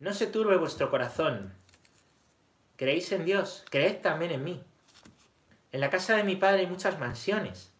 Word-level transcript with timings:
No 0.00 0.12
se 0.12 0.28
turbe 0.28 0.56
vuestro 0.56 0.90
corazón. 0.90 1.52
Creéis 2.76 3.10
en 3.10 3.24
Dios, 3.24 3.64
creed 3.68 4.00
también 4.00 4.30
en 4.30 4.44
mí. 4.44 4.62
En 5.72 5.80
la 5.80 5.90
casa 5.90 6.14
de 6.14 6.22
mi 6.22 6.36
padre 6.36 6.60
hay 6.60 6.66
muchas 6.68 7.00
mansiones. 7.00 7.72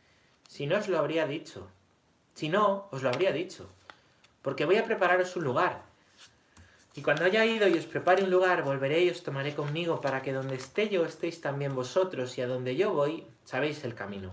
Si 0.48 0.66
no 0.66 0.78
os 0.78 0.88
lo 0.88 0.98
habría 0.98 1.28
dicho. 1.28 1.68
Si 2.34 2.48
no, 2.48 2.88
os 2.90 3.04
lo 3.04 3.10
habría 3.10 3.30
dicho. 3.30 3.70
Porque 4.42 4.64
voy 4.64 4.78
a 4.78 4.84
prepararos 4.84 5.36
un 5.36 5.44
lugar. 5.44 5.84
Y 6.96 7.02
cuando 7.02 7.24
haya 7.24 7.46
ido 7.46 7.68
y 7.68 7.78
os 7.78 7.86
prepare 7.86 8.24
un 8.24 8.30
lugar, 8.30 8.64
volveré 8.64 9.04
y 9.04 9.10
os 9.10 9.22
tomaré 9.22 9.54
conmigo 9.54 10.00
para 10.00 10.20
que 10.20 10.32
donde 10.32 10.56
esté 10.56 10.88
yo 10.88 11.04
estéis 11.04 11.40
también 11.40 11.76
vosotros 11.76 12.36
y 12.36 12.40
a 12.40 12.48
donde 12.48 12.74
yo 12.74 12.92
voy, 12.92 13.28
sabéis 13.44 13.84
el 13.84 13.94
camino. 13.94 14.32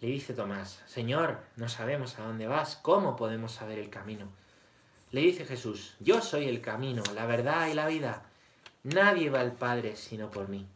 Le 0.00 0.08
dice 0.08 0.32
Tomás, 0.32 0.82
Señor, 0.86 1.40
no 1.56 1.68
sabemos 1.68 2.18
a 2.18 2.22
dónde 2.22 2.46
vas, 2.46 2.76
¿cómo 2.76 3.16
podemos 3.16 3.52
saber 3.52 3.78
el 3.78 3.90
camino? 3.90 4.32
Le 5.14 5.20
dice 5.20 5.44
Jesús, 5.44 5.94
yo 6.00 6.20
soy 6.20 6.48
el 6.48 6.60
camino, 6.60 7.00
la 7.14 7.24
verdad 7.24 7.68
y 7.68 7.74
la 7.74 7.86
vida. 7.86 8.24
Nadie 8.82 9.30
va 9.30 9.42
al 9.42 9.52
Padre 9.52 9.94
sino 9.94 10.28
por 10.28 10.48
mí. 10.48 10.66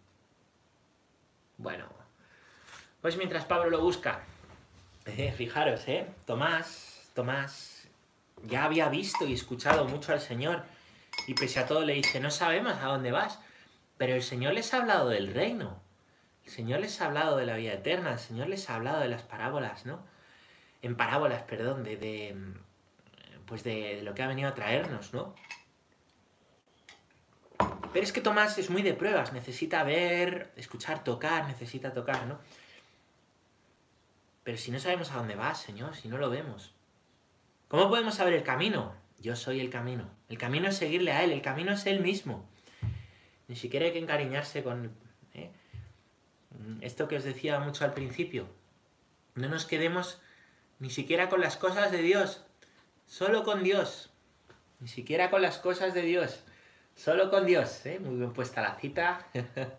Bueno, 1.56 1.86
pues 3.02 3.16
mientras 3.16 3.46
Pablo 3.46 3.68
lo 3.68 3.80
busca, 3.80 4.20
eh, 5.06 5.32
fijaros, 5.36 5.88
¿eh? 5.88 6.06
Tomás, 6.24 7.10
Tomás, 7.14 7.88
ya 8.44 8.62
había 8.62 8.88
visto 8.88 9.26
y 9.26 9.32
escuchado 9.32 9.86
mucho 9.86 10.12
al 10.12 10.20
Señor 10.20 10.62
y 11.26 11.34
pese 11.34 11.58
a 11.58 11.66
todo 11.66 11.84
le 11.84 11.94
dice, 11.94 12.20
no 12.20 12.30
sabemos 12.30 12.74
a 12.74 12.86
dónde 12.86 13.10
vas, 13.10 13.40
pero 13.96 14.14
el 14.14 14.22
Señor 14.22 14.54
les 14.54 14.72
ha 14.72 14.76
hablado 14.76 15.08
del 15.08 15.34
reino, 15.34 15.80
el 16.44 16.52
Señor 16.52 16.78
les 16.78 17.00
ha 17.00 17.06
hablado 17.06 17.38
de 17.38 17.46
la 17.46 17.56
vida 17.56 17.72
eterna, 17.72 18.12
el 18.12 18.20
Señor 18.20 18.48
les 18.48 18.70
ha 18.70 18.76
hablado 18.76 19.00
de 19.00 19.08
las 19.08 19.22
parábolas, 19.22 19.84
¿no? 19.84 19.98
En 20.80 20.96
parábolas, 20.96 21.42
perdón, 21.42 21.82
de, 21.82 21.96
de 21.96 22.36
pues 23.48 23.64
de 23.64 24.02
lo 24.02 24.14
que 24.14 24.22
ha 24.22 24.28
venido 24.28 24.48
a 24.48 24.54
traernos, 24.54 25.12
¿no? 25.14 25.34
Pero 27.92 28.04
es 28.04 28.12
que 28.12 28.20
Tomás 28.20 28.58
es 28.58 28.70
muy 28.70 28.82
de 28.82 28.94
pruebas, 28.94 29.32
necesita 29.32 29.82
ver, 29.82 30.52
escuchar, 30.56 31.02
tocar, 31.02 31.46
necesita 31.48 31.92
tocar, 31.92 32.26
¿no? 32.26 32.38
Pero 34.44 34.58
si 34.58 34.70
no 34.70 34.78
sabemos 34.78 35.10
a 35.10 35.16
dónde 35.16 35.34
va, 35.34 35.54
Señor, 35.54 35.96
si 35.96 36.08
no 36.08 36.18
lo 36.18 36.30
vemos. 36.30 36.74
¿Cómo 37.68 37.88
podemos 37.88 38.14
saber 38.14 38.34
el 38.34 38.42
camino? 38.42 38.94
Yo 39.18 39.34
soy 39.34 39.60
el 39.60 39.70
camino. 39.70 40.08
El 40.28 40.38
camino 40.38 40.68
es 40.68 40.76
seguirle 40.76 41.12
a 41.12 41.24
Él, 41.24 41.32
el 41.32 41.42
camino 41.42 41.72
es 41.72 41.86
Él 41.86 42.00
mismo. 42.00 42.48
Ni 43.48 43.56
siquiera 43.56 43.86
hay 43.86 43.92
que 43.92 43.98
encariñarse 43.98 44.62
con... 44.62 44.94
¿eh? 45.34 45.50
Esto 46.80 47.08
que 47.08 47.16
os 47.16 47.24
decía 47.24 47.58
mucho 47.60 47.84
al 47.84 47.94
principio. 47.94 48.48
No 49.34 49.48
nos 49.48 49.64
quedemos 49.64 50.20
ni 50.78 50.90
siquiera 50.90 51.28
con 51.28 51.40
las 51.40 51.56
cosas 51.56 51.90
de 51.90 52.02
Dios, 52.02 52.44
solo 53.08 53.42
con 53.42 53.64
Dios. 53.64 54.10
Ni 54.78 54.86
siquiera 54.86 55.30
con 55.30 55.42
las 55.42 55.58
cosas 55.58 55.94
de 55.94 56.02
Dios. 56.02 56.44
Solo 56.94 57.30
con 57.30 57.46
Dios, 57.46 57.84
¿eh? 57.86 57.98
Muy 57.98 58.16
bien 58.16 58.32
puesta 58.32 58.62
la 58.62 58.76
cita. 58.76 59.26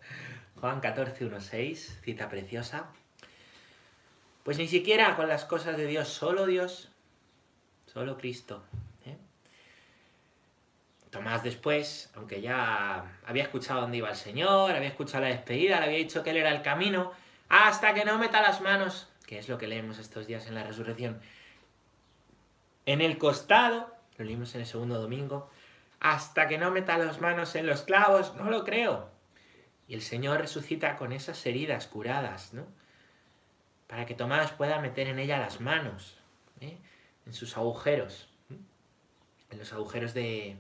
Juan 0.60 0.82
14, 0.82 1.26
1, 1.26 1.40
6, 1.40 2.00
cita 2.04 2.28
preciosa. 2.28 2.88
Pues 4.44 4.58
ni 4.58 4.68
siquiera 4.68 5.16
con 5.16 5.28
las 5.28 5.46
cosas 5.46 5.78
de 5.78 5.86
Dios, 5.86 6.10
solo 6.10 6.46
Dios, 6.46 6.90
solo 7.86 8.18
Cristo. 8.18 8.64
¿eh? 9.06 9.16
Tomás 11.12 11.44
después, 11.44 12.10
aunque 12.16 12.42
ya 12.42 13.20
había 13.26 13.44
escuchado 13.44 13.82
dónde 13.82 13.98
iba 13.98 14.10
el 14.10 14.16
Señor, 14.16 14.72
había 14.72 14.90
escuchado 14.90 15.24
la 15.24 15.30
despedida, 15.30 15.80
le 15.80 15.86
había 15.86 15.98
dicho 15.98 16.24
que 16.24 16.32
Él 16.32 16.38
era 16.38 16.52
el 16.52 16.62
camino, 16.62 17.12
hasta 17.48 17.94
que 17.94 18.06
no 18.06 18.18
meta 18.18 18.42
las 18.42 18.60
manos, 18.62 19.08
que 19.26 19.40
es 19.40 19.48
lo 19.48 19.58
que 19.58 19.68
leemos 19.68 19.98
estos 20.00 20.28
días 20.28 20.48
en 20.48 20.56
la 20.56 20.64
resurrección, 20.64 21.22
en 22.90 23.02
el 23.02 23.20
costado, 23.20 23.96
lo 24.18 24.26
leímos 24.26 24.56
en 24.56 24.62
el 24.62 24.68
segundo 24.68 25.00
domingo, 25.00 25.52
hasta 26.00 26.48
que 26.48 26.58
no 26.58 26.72
meta 26.72 26.98
las 26.98 27.22
manos 27.22 27.54
en 27.54 27.68
los 27.68 27.84
clavos, 27.84 28.34
no 28.36 28.50
lo 28.50 28.64
creo. 28.64 29.12
Y 29.88 29.94
el 29.94 30.02
Señor 30.02 30.42
resucita 30.42 30.96
con 30.96 31.12
esas 31.12 31.46
heridas 31.46 31.86
curadas, 31.86 32.52
¿no? 32.52 32.66
Para 33.86 34.08
que 34.08 34.16
Tomás 34.16 34.54
pueda 34.54 34.82
meter 34.82 35.08
en 35.08 35.20
ella 35.20 35.38
las 35.38 35.62
manos, 35.62 36.18
¿eh? 36.62 36.80
en 37.28 37.34
sus 37.34 37.58
agujeros, 37.58 38.28
en 39.52 39.60
los 39.60 39.72
agujeros 39.72 40.16
de, 40.16 40.58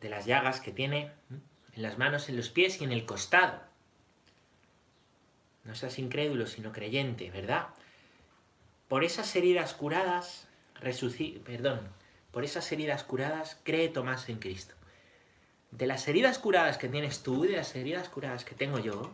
de 0.00 0.08
las 0.08 0.24
llagas 0.24 0.60
que 0.60 0.72
tiene, 0.72 1.12
en 1.74 1.82
las 1.82 1.98
manos, 1.98 2.30
en 2.30 2.38
los 2.38 2.48
pies 2.48 2.80
y 2.80 2.84
en 2.84 2.92
el 2.92 3.04
costado. 3.04 3.60
No 5.64 5.74
seas 5.74 5.98
incrédulo, 5.98 6.46
sino 6.46 6.72
creyente, 6.72 7.30
¿verdad? 7.30 7.68
Por 8.88 9.04
esas 9.04 9.36
heridas 9.36 9.74
curadas, 9.74 10.48
resucita, 10.80 11.44
perdón, 11.44 11.80
por 12.30 12.44
esas 12.44 12.70
heridas 12.72 13.04
curadas, 13.04 13.60
cree 13.62 13.88
Tomás 13.88 14.28
en 14.28 14.38
Cristo. 14.38 14.74
De 15.70 15.86
las 15.86 16.06
heridas 16.08 16.38
curadas 16.38 16.78
que 16.78 16.88
tienes 16.88 17.22
tú 17.22 17.44
y 17.44 17.48
de 17.48 17.56
las 17.56 17.74
heridas 17.74 18.08
curadas 18.08 18.44
que 18.44 18.54
tengo 18.54 18.78
yo, 18.78 19.12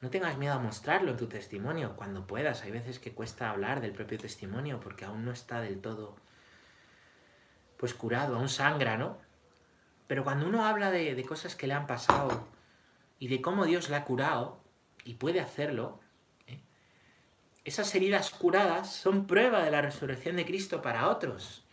no 0.00 0.10
tengas 0.10 0.38
miedo 0.38 0.54
a 0.54 0.58
mostrarlo 0.58 1.10
en 1.10 1.16
tu 1.16 1.26
testimonio 1.26 1.96
cuando 1.96 2.26
puedas. 2.26 2.62
Hay 2.62 2.70
veces 2.70 2.98
que 2.98 3.12
cuesta 3.12 3.50
hablar 3.50 3.80
del 3.80 3.92
propio 3.92 4.18
testimonio 4.18 4.80
porque 4.80 5.04
aún 5.04 5.24
no 5.24 5.32
está 5.32 5.60
del 5.60 5.80
todo 5.80 6.16
pues 7.76 7.94
curado, 7.94 8.36
aún 8.36 8.48
sangra, 8.48 8.96
¿no? 8.96 9.18
Pero 10.08 10.24
cuando 10.24 10.46
uno 10.46 10.66
habla 10.66 10.90
de, 10.90 11.14
de 11.14 11.24
cosas 11.24 11.54
que 11.54 11.68
le 11.68 11.74
han 11.74 11.86
pasado 11.86 12.48
y 13.20 13.28
de 13.28 13.40
cómo 13.40 13.66
Dios 13.66 13.88
le 13.88 13.96
ha 13.96 14.04
curado, 14.04 14.60
y 15.08 15.14
puede 15.14 15.40
hacerlo. 15.40 16.00
Esas 17.68 17.94
heridas 17.94 18.30
curadas 18.30 18.92
son 18.92 19.26
prueba 19.26 19.62
de 19.62 19.70
la 19.70 19.82
resurrección 19.82 20.36
de 20.36 20.44
Cristo 20.44 20.82
para 20.82 21.08
otros 21.08 21.64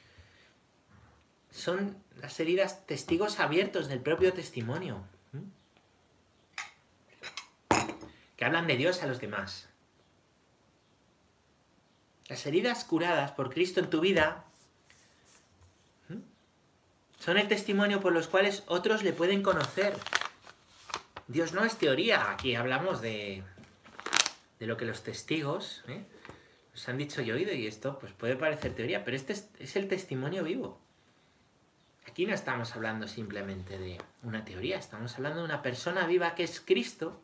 son 1.55 2.03
las 2.17 2.37
heridas 2.39 2.85
testigos 2.85 3.39
abiertos 3.39 3.87
del 3.87 4.01
propio 4.01 4.33
testimonio. 4.33 5.01
Que 8.35 8.43
hablan 8.43 8.67
de 8.67 8.75
Dios 8.75 9.01
a 9.01 9.07
los 9.07 9.21
demás. 9.21 9.69
Las 12.27 12.45
heridas 12.45 12.83
curadas 12.83 13.31
por 13.31 13.53
Cristo 13.53 13.79
en 13.79 13.89
tu 13.89 14.01
vida 14.01 14.43
son 17.19 17.37
el 17.37 17.47
testimonio 17.47 18.01
por 18.01 18.11
los 18.11 18.27
cuales 18.27 18.63
otros 18.67 19.01
le 19.01 19.13
pueden 19.13 19.41
conocer. 19.41 19.97
Dios 21.27 21.53
no 21.53 21.63
es 21.63 21.77
teoría, 21.77 22.31
aquí 22.31 22.55
hablamos 22.55 23.01
de, 23.01 23.43
de 24.59 24.67
lo 24.67 24.77
que 24.77 24.85
los 24.85 25.03
testigos 25.03 25.83
¿eh? 25.87 26.05
nos 26.71 26.89
han 26.89 26.97
dicho 26.97 27.21
y 27.21 27.31
oído, 27.31 27.53
y 27.53 27.67
esto 27.67 27.99
pues 27.99 28.13
puede 28.13 28.35
parecer 28.35 28.73
teoría, 28.73 29.03
pero 29.03 29.17
este 29.17 29.33
es 29.59 29.75
el 29.75 29.87
testimonio 29.87 30.43
vivo. 30.43 30.79
Aquí 32.07 32.25
no 32.25 32.33
estamos 32.33 32.75
hablando 32.75 33.07
simplemente 33.07 33.77
de 33.77 33.97
una 34.23 34.45
teoría, 34.45 34.77
estamos 34.77 35.15
hablando 35.15 35.39
de 35.39 35.45
una 35.45 35.61
persona 35.61 36.05
viva 36.07 36.35
que 36.35 36.43
es 36.43 36.61
Cristo, 36.61 37.19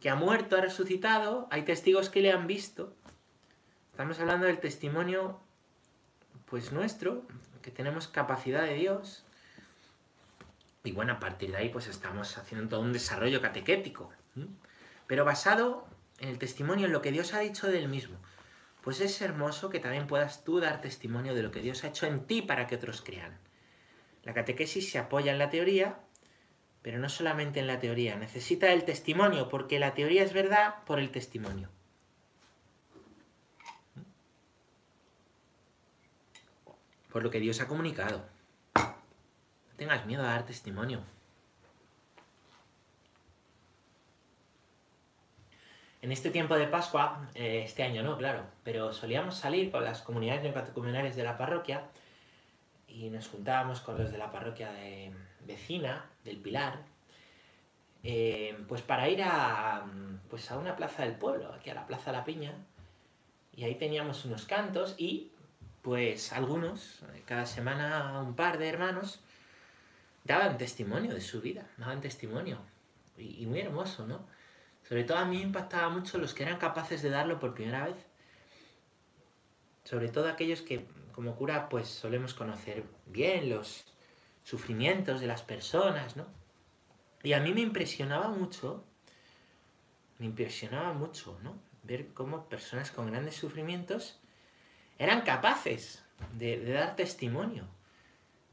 que 0.00 0.10
ha 0.10 0.14
muerto, 0.14 0.56
ha 0.56 0.60
resucitado, 0.60 1.48
hay 1.50 1.62
testigos 1.62 2.08
que 2.08 2.20
le 2.20 2.32
han 2.32 2.46
visto. 2.46 2.94
Estamos 3.90 4.18
hablando 4.20 4.46
del 4.46 4.58
testimonio 4.58 5.40
pues 6.46 6.72
nuestro, 6.72 7.24
que 7.62 7.70
tenemos 7.70 8.08
capacidad 8.08 8.62
de 8.62 8.74
Dios. 8.74 9.24
Y 10.84 10.92
bueno, 10.92 11.14
a 11.14 11.20
partir 11.20 11.52
de 11.52 11.56
ahí 11.56 11.68
pues 11.68 11.86
estamos 11.86 12.36
haciendo 12.36 12.68
todo 12.68 12.80
un 12.80 12.92
desarrollo 12.92 13.40
catequético, 13.40 14.12
pero 15.06 15.24
basado 15.24 15.86
en 16.18 16.28
el 16.28 16.38
testimonio, 16.38 16.86
en 16.86 16.92
lo 16.92 17.02
que 17.02 17.12
Dios 17.12 17.34
ha 17.34 17.40
dicho 17.40 17.68
del 17.68 17.88
mismo 17.88 18.18
pues 18.82 19.00
es 19.00 19.20
hermoso 19.22 19.70
que 19.70 19.78
también 19.78 20.06
puedas 20.06 20.44
tú 20.44 20.60
dar 20.60 20.80
testimonio 20.80 21.34
de 21.34 21.42
lo 21.42 21.50
que 21.50 21.60
Dios 21.60 21.84
ha 21.84 21.88
hecho 21.88 22.06
en 22.06 22.26
ti 22.26 22.42
para 22.42 22.66
que 22.66 22.74
otros 22.74 23.00
crean. 23.00 23.38
La 24.24 24.34
catequesis 24.34 24.90
se 24.90 24.98
apoya 24.98 25.32
en 25.32 25.38
la 25.38 25.50
teoría, 25.50 26.00
pero 26.82 26.98
no 26.98 27.08
solamente 27.08 27.60
en 27.60 27.68
la 27.68 27.78
teoría, 27.78 28.16
necesita 28.16 28.72
el 28.72 28.84
testimonio, 28.84 29.48
porque 29.48 29.78
la 29.78 29.94
teoría 29.94 30.24
es 30.24 30.32
verdad 30.32 30.82
por 30.84 30.98
el 30.98 31.10
testimonio. 31.10 31.68
Por 37.08 37.22
lo 37.22 37.30
que 37.30 37.40
Dios 37.40 37.60
ha 37.60 37.68
comunicado. 37.68 38.24
No 38.74 39.76
tengas 39.76 40.06
miedo 40.06 40.22
a 40.22 40.30
dar 40.30 40.46
testimonio. 40.46 41.02
En 46.02 46.10
este 46.10 46.30
tiempo 46.30 46.56
de 46.56 46.66
Pascua, 46.66 47.28
eh, 47.32 47.62
este 47.64 47.84
año 47.84 48.02
no, 48.02 48.18
claro, 48.18 48.42
pero 48.64 48.92
solíamos 48.92 49.36
salir 49.36 49.70
con 49.70 49.84
las 49.84 50.02
comunidades 50.02 50.42
neocatecumenales 50.42 51.14
de 51.14 51.22
la 51.22 51.38
parroquia 51.38 51.84
y 52.88 53.08
nos 53.08 53.28
juntábamos 53.28 53.80
con 53.80 53.96
los 53.96 54.10
de 54.10 54.18
la 54.18 54.32
parroquia 54.32 54.72
de 54.72 55.12
vecina, 55.46 56.04
del 56.24 56.38
Pilar, 56.38 56.80
eh, 58.02 58.58
pues 58.66 58.82
para 58.82 59.08
ir 59.08 59.22
a, 59.22 59.86
pues 60.28 60.50
a 60.50 60.58
una 60.58 60.74
plaza 60.74 61.04
del 61.04 61.14
pueblo, 61.14 61.52
aquí 61.54 61.70
a 61.70 61.74
la 61.74 61.86
Plaza 61.86 62.10
La 62.10 62.24
Piña, 62.24 62.52
y 63.54 63.62
ahí 63.62 63.76
teníamos 63.76 64.24
unos 64.24 64.44
cantos 64.44 64.96
y 64.98 65.30
pues 65.82 66.32
algunos, 66.32 67.04
cada 67.26 67.46
semana 67.46 68.20
un 68.22 68.34
par 68.34 68.58
de 68.58 68.68
hermanos, 68.68 69.20
daban 70.24 70.58
testimonio 70.58 71.14
de 71.14 71.20
su 71.20 71.40
vida, 71.40 71.64
daban 71.76 72.00
testimonio, 72.00 72.58
y 73.16 73.46
muy 73.46 73.60
hermoso, 73.60 74.04
¿no? 74.04 74.31
Sobre 74.92 75.04
todo 75.04 75.16
a 75.16 75.24
mí 75.24 75.40
impactaba 75.40 75.88
mucho 75.88 76.18
los 76.18 76.34
que 76.34 76.42
eran 76.42 76.58
capaces 76.58 77.00
de 77.00 77.08
darlo 77.08 77.40
por 77.40 77.54
primera 77.54 77.86
vez. 77.86 77.96
Sobre 79.84 80.10
todo 80.10 80.28
aquellos 80.28 80.60
que 80.60 80.86
como 81.12 81.34
cura 81.34 81.70
pues 81.70 81.88
solemos 81.88 82.34
conocer 82.34 82.84
bien, 83.06 83.48
los, 83.48 83.86
sufrimientos 84.44 85.22
de 85.22 85.26
las 85.28 85.40
personas, 85.40 86.14
¿no? 86.14 86.26
Y 87.22 87.32
a 87.32 87.40
mí 87.40 87.54
me 87.54 87.62
impresionaba 87.62 88.28
mucho, 88.28 88.84
me 90.18 90.26
impresionaba 90.26 90.92
mucho, 90.92 91.38
¿no? 91.42 91.58
Ver 91.84 92.08
cómo 92.12 92.50
personas 92.50 92.90
con 92.90 93.06
grandes 93.10 93.36
sufrimientos 93.36 94.20
eran 94.98 95.22
capaces 95.22 96.04
de, 96.34 96.70
dar 96.70 96.96
testimonio. 96.96 97.66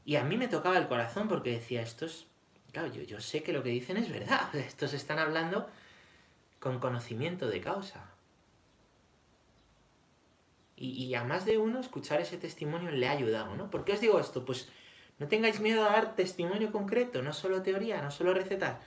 Y 0.06 0.16
a 0.16 0.24
mí 0.24 0.38
me 0.38 0.48
tocaba 0.48 0.78
el 0.78 0.88
corazón 0.88 1.28
porque 1.28 1.50
decía, 1.50 1.82
estos, 1.82 2.28
claro, 2.72 2.90
yo, 2.90 3.02
yo 3.02 3.20
sé 3.20 3.42
que 3.42 3.52
lo 3.52 3.62
que 3.62 3.68
dicen 3.68 3.98
es 3.98 4.10
verdad, 4.10 4.54
estos 4.54 4.94
están 4.94 5.18
hablando 5.18 5.68
con 6.60 6.78
conocimiento 6.78 7.48
de 7.48 7.60
causa. 7.60 8.06
Y, 10.76 11.14
a 11.14 11.24
más 11.24 11.44
de 11.44 11.58
uno 11.58 11.78
escuchar 11.78 12.22
ese 12.22 12.38
testimonio 12.38 12.90
le 12.90 13.06
ha 13.06 13.10
ayudado, 13.10 13.54
¿no? 13.54 13.70
¿Por 13.70 13.84
qué 13.84 13.92
os 13.92 14.00
digo 14.00 14.18
esto? 14.18 14.46
Pues 14.46 14.70
no 15.18 15.28
tengáis 15.28 15.60
miedo 15.60 15.84
a 15.84 15.90
dar 15.90 16.16
testimonio 16.16 16.72
concreto, 16.72 17.20
no 17.20 17.34
solo 17.34 17.62
teoría, 17.62 18.00
no 18.00 18.10
solo 18.10 18.32
recetas. 18.32 18.78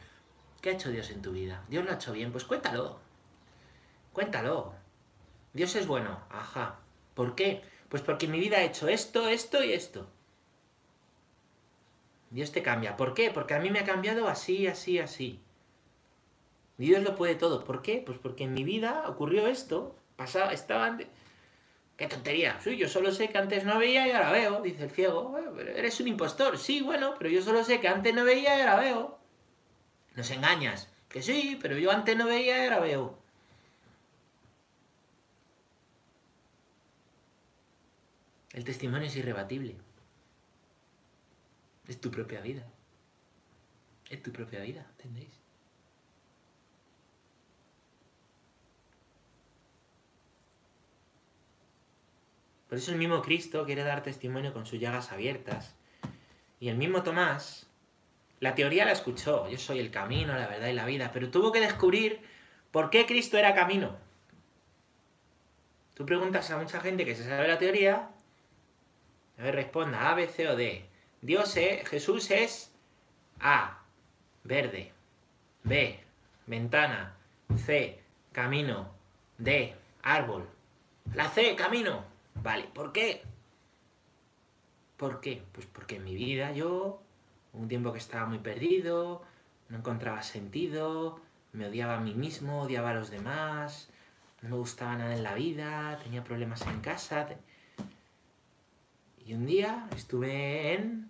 ¿Qué 0.62 0.72
ha 0.72 0.74
hecho 0.74 0.90
Dios 0.90 1.12
en 1.12 1.22
tu 1.22 1.34
vida? 1.34 1.64
Dios 1.70 1.86
lo 1.86 1.92
ha 1.92 1.96
hecho 1.96 2.14
bien, 2.14 2.32
pues 2.32 2.46
cuéntalo. 2.46 3.00
Cuéntalo. 4.12 4.74
Dios 5.54 5.76
es 5.76 5.86
bueno, 5.86 6.20
ajá. 6.32 6.80
¿Por 7.14 7.36
qué? 7.36 7.62
Pues 7.90 8.02
porque 8.02 8.26
en 8.26 8.32
mi 8.32 8.40
vida 8.40 8.58
ha 8.58 8.64
hecho 8.64 8.88
esto, 8.88 9.28
esto 9.28 9.64
y 9.64 9.74
esto. 9.74 10.08
Dios 12.32 12.52
te 12.52 12.64
cambia. 12.64 12.98
¿Por 12.98 13.14
qué? 13.14 13.30
Porque 13.30 13.54
a 13.54 13.60
mí 13.60 13.70
me 13.70 13.80
ha 13.80 13.86
cambiado 13.86 14.28
así, 14.28 14.66
así, 14.66 14.98
así. 14.98 15.40
Dios 16.84 17.02
lo 17.02 17.16
puede 17.16 17.36
todo. 17.36 17.64
¿Por 17.64 17.82
qué? 17.82 18.04
Pues 18.06 18.18
porque 18.18 18.44
en 18.44 18.54
mi 18.54 18.64
vida 18.64 19.06
ocurrió 19.08 19.48
esto. 19.48 19.96
Pasaba, 20.16 20.52
estaba 20.52 20.86
antes. 20.86 21.08
¡Qué 21.98 22.08
tontería! 22.08 22.60
Sí, 22.60 22.76
yo 22.76 22.90
solo 22.90 23.12
sé 23.12 23.30
que 23.30 23.38
antes 23.38 23.64
no 23.64 23.78
veía 23.78 24.08
y 24.08 24.12
ahora 24.12 24.32
veo, 24.32 24.62
dice 24.62 24.84
el 24.84 24.92
ciego. 24.92 25.38
eres 25.76 26.00
un 26.02 26.08
impostor. 26.08 26.58
Sí, 26.58 26.82
bueno, 26.82 27.16
pero 27.18 27.30
yo 27.30 27.42
solo 27.42 27.64
sé 27.64 27.80
que 27.80 27.88
antes 27.88 28.14
no 28.14 28.26
veía 28.26 28.58
y 28.58 28.62
ahora 28.62 28.80
veo. 28.80 29.20
Nos 30.16 30.30
engañas. 30.32 30.90
Que 31.08 31.22
sí, 31.22 31.58
pero 31.62 31.78
yo 31.78 31.92
antes 31.92 32.18
no 32.18 32.26
veía 32.26 32.58
y 32.58 32.64
ahora 32.66 32.80
veo. 32.80 33.18
El 38.52 38.64
testimonio 38.66 39.08
es 39.08 39.16
irrebatible. 39.16 39.78
Es 41.88 42.02
tu 42.02 42.12
propia 42.12 42.42
vida. 42.42 42.68
Es 44.10 44.22
tu 44.22 44.32
propia 44.32 44.62
vida, 44.62 44.86
¿entendéis? 44.98 45.43
Por 52.74 52.80
eso 52.80 52.92
el 52.92 52.98
mismo 52.98 53.22
Cristo 53.22 53.66
quiere 53.68 53.84
dar 53.84 54.02
testimonio 54.02 54.52
con 54.52 54.66
sus 54.66 54.80
llagas 54.80 55.12
abiertas. 55.12 55.76
Y 56.60 56.70
el 56.70 56.76
mismo 56.76 57.04
Tomás, 57.04 57.68
la 58.40 58.56
teoría 58.56 58.84
la 58.84 58.94
escuchó, 58.94 59.48
yo 59.48 59.60
soy 59.60 59.78
el 59.78 59.92
camino, 59.92 60.34
la 60.34 60.48
verdad 60.48 60.70
y 60.70 60.74
la 60.74 60.88
vida, 60.88 61.12
pero 61.14 61.30
tuvo 61.30 61.52
que 61.52 61.60
descubrir 61.60 62.22
por 62.72 62.90
qué 62.90 63.06
Cristo 63.06 63.38
era 63.38 63.54
camino. 63.54 63.96
Tú 65.94 66.08
preguntas 66.08 66.50
a 66.50 66.58
mucha 66.58 66.82
gente 66.82 67.06
que 67.06 67.16
se 67.16 67.26
sabe 67.26 67.48
la 67.48 67.60
teoría, 67.60 68.10
a 69.38 69.44
ver, 69.44 69.54
responda 69.54 70.10
A, 70.10 70.16
B, 70.16 70.28
C 70.28 70.50
o 70.50 70.56
D. 70.56 70.84
Dios 71.22 71.56
es, 71.58 71.88
Jesús 71.88 72.32
es 72.32 72.74
A, 73.40 73.84
verde, 74.44 74.92
B, 75.64 76.00
ventana, 76.48 77.16
C, 77.56 78.00
camino, 78.32 78.96
D, 79.38 79.76
árbol. 80.02 80.50
La 81.14 81.30
C, 81.30 81.56
camino. 81.56 82.12
Vale, 82.44 82.66
¿por 82.74 82.92
qué? 82.92 83.24
¿Por 84.98 85.22
qué? 85.22 85.42
Pues 85.54 85.66
porque 85.66 85.96
en 85.96 86.04
mi 86.04 86.14
vida 86.14 86.52
yo, 86.52 87.02
un 87.54 87.70
tiempo 87.70 87.94
que 87.94 88.00
estaba 88.00 88.26
muy 88.26 88.40
perdido, 88.40 89.24
no 89.70 89.78
encontraba 89.78 90.22
sentido, 90.24 91.22
me 91.54 91.68
odiaba 91.68 91.96
a 91.96 92.02
mí 92.02 92.14
mismo, 92.14 92.64
odiaba 92.64 92.90
a 92.90 92.96
los 92.96 93.10
demás, 93.12 93.90
no 94.42 94.50
me 94.50 94.58
gustaba 94.58 94.98
nada 94.98 95.16
en 95.16 95.24
la 95.24 95.36
vida, 95.36 95.98
tenía 96.04 96.26
problemas 96.26 96.62
en 96.68 96.82
casa. 96.82 97.30
Y 99.26 99.34
un 99.36 99.46
día 99.46 99.88
estuve 99.96 100.74
en 100.74 101.10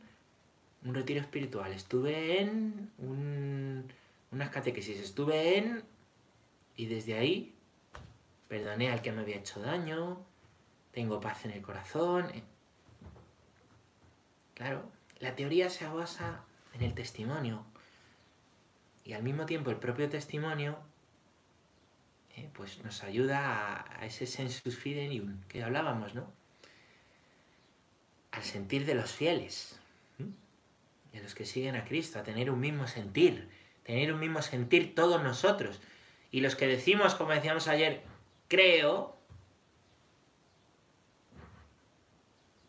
un 0.85 0.93
retiro 0.93 1.19
espiritual, 1.19 1.71
estuve 1.71 2.41
en 2.41 2.91
un, 2.99 3.91
unas 4.31 4.51
catequesis, 4.51 4.99
estuve 4.99 5.57
en... 5.57 5.83
Y 6.75 6.85
desde 6.85 7.17
ahí 7.17 7.55
perdoné 8.47 8.91
al 8.91 9.01
que 9.01 9.11
me 9.11 9.21
había 9.21 9.37
hecho 9.37 9.61
daño, 9.61 10.23
tengo 10.93 11.19
paz 11.19 11.43
en 11.45 11.51
el 11.51 11.61
corazón. 11.61 12.29
Eh. 12.33 12.43
Claro, 14.53 14.89
la 15.19 15.35
teoría 15.35 15.69
se 15.69 15.87
basa 15.87 16.45
en 16.73 16.83
el 16.83 16.93
testimonio. 16.93 17.65
Y 19.03 19.13
al 19.13 19.23
mismo 19.23 19.45
tiempo 19.45 19.69
el 19.69 19.77
propio 19.77 20.07
testimonio 20.09 20.77
eh, 22.35 22.49
pues 22.53 22.83
nos 22.83 23.03
ayuda 23.03 23.85
a, 23.99 24.05
ese 24.05 24.25
sensus 24.25 24.77
fidelium 24.77 25.41
que 25.47 25.63
hablábamos, 25.63 26.15
¿no? 26.15 26.31
Al 28.31 28.43
sentir 28.43 28.85
de 28.85 28.95
los 28.95 29.11
fieles, 29.11 29.79
de 30.17 31.21
los 31.21 31.35
que 31.35 31.45
siguen 31.45 31.75
a 31.75 31.85
Cristo, 31.85 32.17
a 32.17 32.23
tener 32.23 32.49
un 32.49 32.59
mismo 32.59 32.87
sentir, 32.87 33.49
tener 33.83 34.11
un 34.11 34.19
mismo 34.19 34.41
sentir 34.41 34.95
todos 34.95 35.21
nosotros. 35.21 35.79
Y 36.31 36.41
los 36.41 36.55
que 36.55 36.65
decimos, 36.65 37.13
como 37.13 37.31
decíamos 37.31 37.67
ayer, 37.67 38.01
creo, 38.47 39.15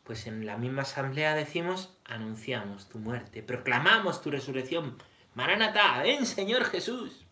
pues 0.04 0.26
en 0.26 0.44
la 0.46 0.58
misma 0.58 0.82
asamblea 0.82 1.34
decimos, 1.34 1.96
anunciamos 2.04 2.88
tu 2.88 2.98
muerte, 2.98 3.42
proclamamos 3.42 4.20
tu 4.20 4.30
resurrección. 4.30 4.98
Maranatá, 5.34 6.02
ven 6.02 6.26
Señor 6.26 6.64
Jesús. 6.64 7.26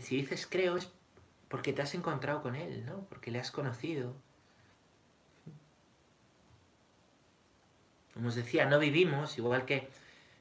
Si 0.00 0.16
dices 0.16 0.48
creo 0.50 0.76
es 0.76 0.90
porque 1.48 1.72
te 1.72 1.80
has 1.80 1.94
encontrado 1.94 2.42
con 2.42 2.56
Él, 2.56 2.84
¿no? 2.84 3.06
Porque 3.08 3.30
le 3.30 3.38
has 3.38 3.52
conocido. 3.52 4.16
Como 8.12 8.28
os 8.28 8.34
decía, 8.34 8.66
no 8.66 8.80
vivimos, 8.80 9.38
igual 9.38 9.64
que, 9.64 9.88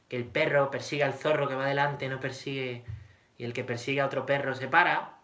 que 0.10 0.18
el 0.18 0.26
perro 0.26 0.72
persigue 0.72 1.04
al 1.04 1.14
zorro 1.14 1.48
que 1.48 1.56
va 1.56 1.68
delante, 1.68 2.10
no 2.10 2.20
persigue, 2.20 2.84
y 3.38 3.44
el 3.44 3.54
que 3.54 3.64
persigue 3.64 4.02
a 4.02 4.08
otro 4.08 4.26
perro 4.26 4.56
se 4.56 4.68
para, 4.68 5.20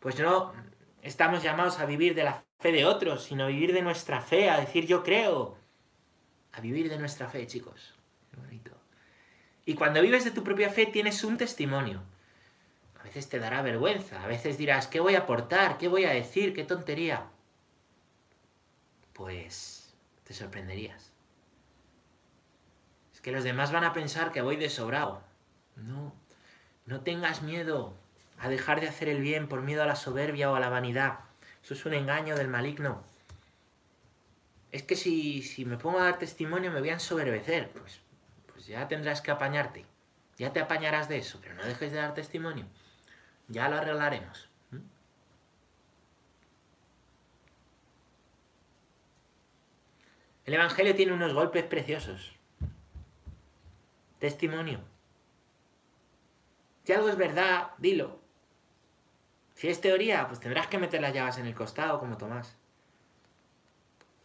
pues 0.00 0.18
no 0.18 0.52
estamos 1.02 1.42
llamados 1.42 1.78
a 1.80 1.86
vivir 1.86 2.14
de 2.14 2.24
la 2.24 2.44
fe 2.60 2.72
de 2.72 2.86
otros, 2.86 3.24
sino 3.24 3.44
a 3.44 3.48
vivir 3.48 3.74
de 3.74 3.82
nuestra 3.82 4.20
fe, 4.20 4.48
a 4.48 4.58
decir 4.58 4.86
yo 4.86 5.02
creo. 5.02 5.58
A 6.52 6.60
vivir 6.60 6.88
de 6.88 6.98
nuestra 6.98 7.28
fe, 7.28 7.46
chicos. 7.46 7.94
Qué 8.30 8.36
bonito. 8.38 8.70
Y 9.64 9.74
cuando 9.74 10.00
vives 10.00 10.24
de 10.24 10.30
tu 10.30 10.42
propia 10.42 10.70
fe 10.70 10.86
tienes 10.86 11.24
un 11.24 11.36
testimonio. 11.36 12.02
A 13.00 13.02
veces 13.02 13.28
te 13.28 13.40
dará 13.40 13.62
vergüenza, 13.62 14.22
a 14.22 14.28
veces 14.28 14.58
dirás, 14.58 14.86
¿qué 14.86 15.00
voy 15.00 15.16
a 15.16 15.20
aportar? 15.20 15.76
¿Qué 15.76 15.88
voy 15.88 16.04
a 16.04 16.10
decir? 16.10 16.54
¿Qué 16.54 16.62
tontería? 16.62 17.26
Pues 19.12 19.92
te 20.22 20.34
sorprenderías. 20.34 21.12
Es 23.12 23.20
que 23.20 23.32
los 23.32 23.42
demás 23.42 23.72
van 23.72 23.84
a 23.84 23.92
pensar 23.92 24.30
que 24.30 24.40
voy 24.40 24.56
de 24.56 24.70
sobrado. 24.70 25.22
No, 25.74 26.14
no 26.86 27.00
tengas 27.00 27.42
miedo 27.42 27.96
a 28.42 28.48
dejar 28.48 28.80
de 28.80 28.88
hacer 28.88 29.08
el 29.08 29.20
bien 29.20 29.46
por 29.46 29.62
miedo 29.62 29.84
a 29.84 29.86
la 29.86 29.94
soberbia 29.94 30.50
o 30.50 30.56
a 30.56 30.60
la 30.60 30.68
vanidad. 30.68 31.20
Eso 31.62 31.74
es 31.74 31.86
un 31.86 31.94
engaño 31.94 32.34
del 32.34 32.48
maligno. 32.48 33.04
Es 34.72 34.82
que 34.82 34.96
si, 34.96 35.42
si 35.42 35.64
me 35.64 35.76
pongo 35.76 36.00
a 36.00 36.04
dar 36.04 36.18
testimonio 36.18 36.72
me 36.72 36.80
voy 36.80 36.90
a 36.90 36.94
ensoberbecer. 36.94 37.70
Pues, 37.70 38.00
pues 38.52 38.66
ya 38.66 38.88
tendrás 38.88 39.20
que 39.20 39.30
apañarte. 39.30 39.86
Ya 40.38 40.52
te 40.52 40.58
apañarás 40.58 41.08
de 41.08 41.18
eso, 41.18 41.38
pero 41.40 41.54
no 41.54 41.62
dejes 41.62 41.92
de 41.92 41.98
dar 41.98 42.14
testimonio. 42.14 42.66
Ya 43.46 43.68
lo 43.68 43.76
arreglaremos. 43.76 44.48
El 50.44 50.54
Evangelio 50.54 50.96
tiene 50.96 51.12
unos 51.12 51.32
golpes 51.32 51.62
preciosos. 51.62 52.32
Testimonio. 54.18 54.80
Si 56.82 56.92
algo 56.92 57.08
es 57.08 57.16
verdad, 57.16 57.70
dilo. 57.78 58.21
Si 59.62 59.68
es 59.68 59.80
teoría, 59.80 60.26
pues 60.26 60.40
tendrás 60.40 60.66
que 60.66 60.76
meter 60.76 61.00
las 61.00 61.14
llaves 61.14 61.38
en 61.38 61.46
el 61.46 61.54
costado, 61.54 62.00
como 62.00 62.16
Tomás. 62.16 62.56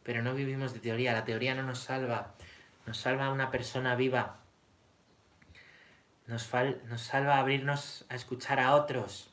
Pero 0.02 0.24
no 0.24 0.34
vivimos 0.34 0.74
de 0.74 0.80
teoría, 0.80 1.14
la 1.14 1.26
teoría 1.26 1.54
no 1.54 1.62
nos 1.62 1.78
salva. 1.78 2.34
Nos 2.88 2.98
salva 2.98 3.30
una 3.30 3.52
persona 3.52 3.94
viva. 3.94 4.40
Nos, 6.26 6.52
nos 6.86 7.02
salva 7.02 7.38
abrirnos 7.38 8.08
a 8.10 8.16
escuchar 8.16 8.60
a 8.60 8.74
otros. 8.74 9.30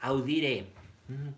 Audire. 0.00 0.66
Mm. 1.06 1.28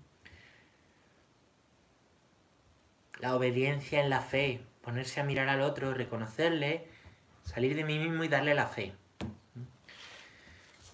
La 3.20 3.36
obediencia 3.36 4.02
en 4.02 4.08
la 4.08 4.22
fe. 4.22 4.64
Ponerse 4.80 5.20
a 5.20 5.24
mirar 5.24 5.50
al 5.50 5.60
otro, 5.60 5.92
reconocerle, 5.92 6.88
salir 7.42 7.76
de 7.76 7.84
mí 7.84 7.98
mismo 7.98 8.24
y 8.24 8.28
darle 8.28 8.54
la 8.54 8.66
fe. 8.66 8.94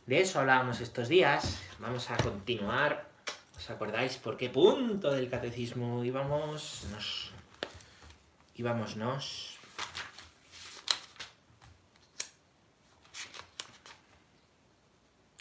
De 0.06 0.20
eso 0.20 0.40
hablábamos 0.40 0.80
estos 0.80 1.08
días. 1.08 1.60
Vamos 1.78 2.10
a 2.10 2.16
continuar. 2.16 3.08
¿Os 3.56 3.70
acordáis 3.70 4.16
por 4.16 4.36
qué 4.36 4.48
punto 4.48 5.10
del 5.10 5.28
catecismo 5.28 6.02
íbamos? 6.04 6.86
Nos... 6.90 7.32
Íbamos 8.56 8.96
nos... 8.96 9.58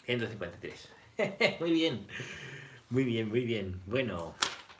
...153. 0.06 1.60
muy 1.60 1.72
bien. 1.72 2.06
Muy 2.90 3.04
bien, 3.04 3.28
muy 3.28 3.44
bien. 3.44 3.80
Bueno, 3.86 4.34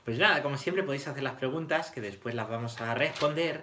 pues 0.05 0.19
nada, 0.19 0.43
como 0.43 0.57
siempre 0.57 0.83
podéis 0.83 1.07
hacer 1.07 1.23
las 1.23 1.35
preguntas 1.35 1.91
que 1.91 2.01
después 2.01 2.35
las 2.35 2.49
vamos 2.49 2.81
a 2.81 2.95
responder. 2.95 3.63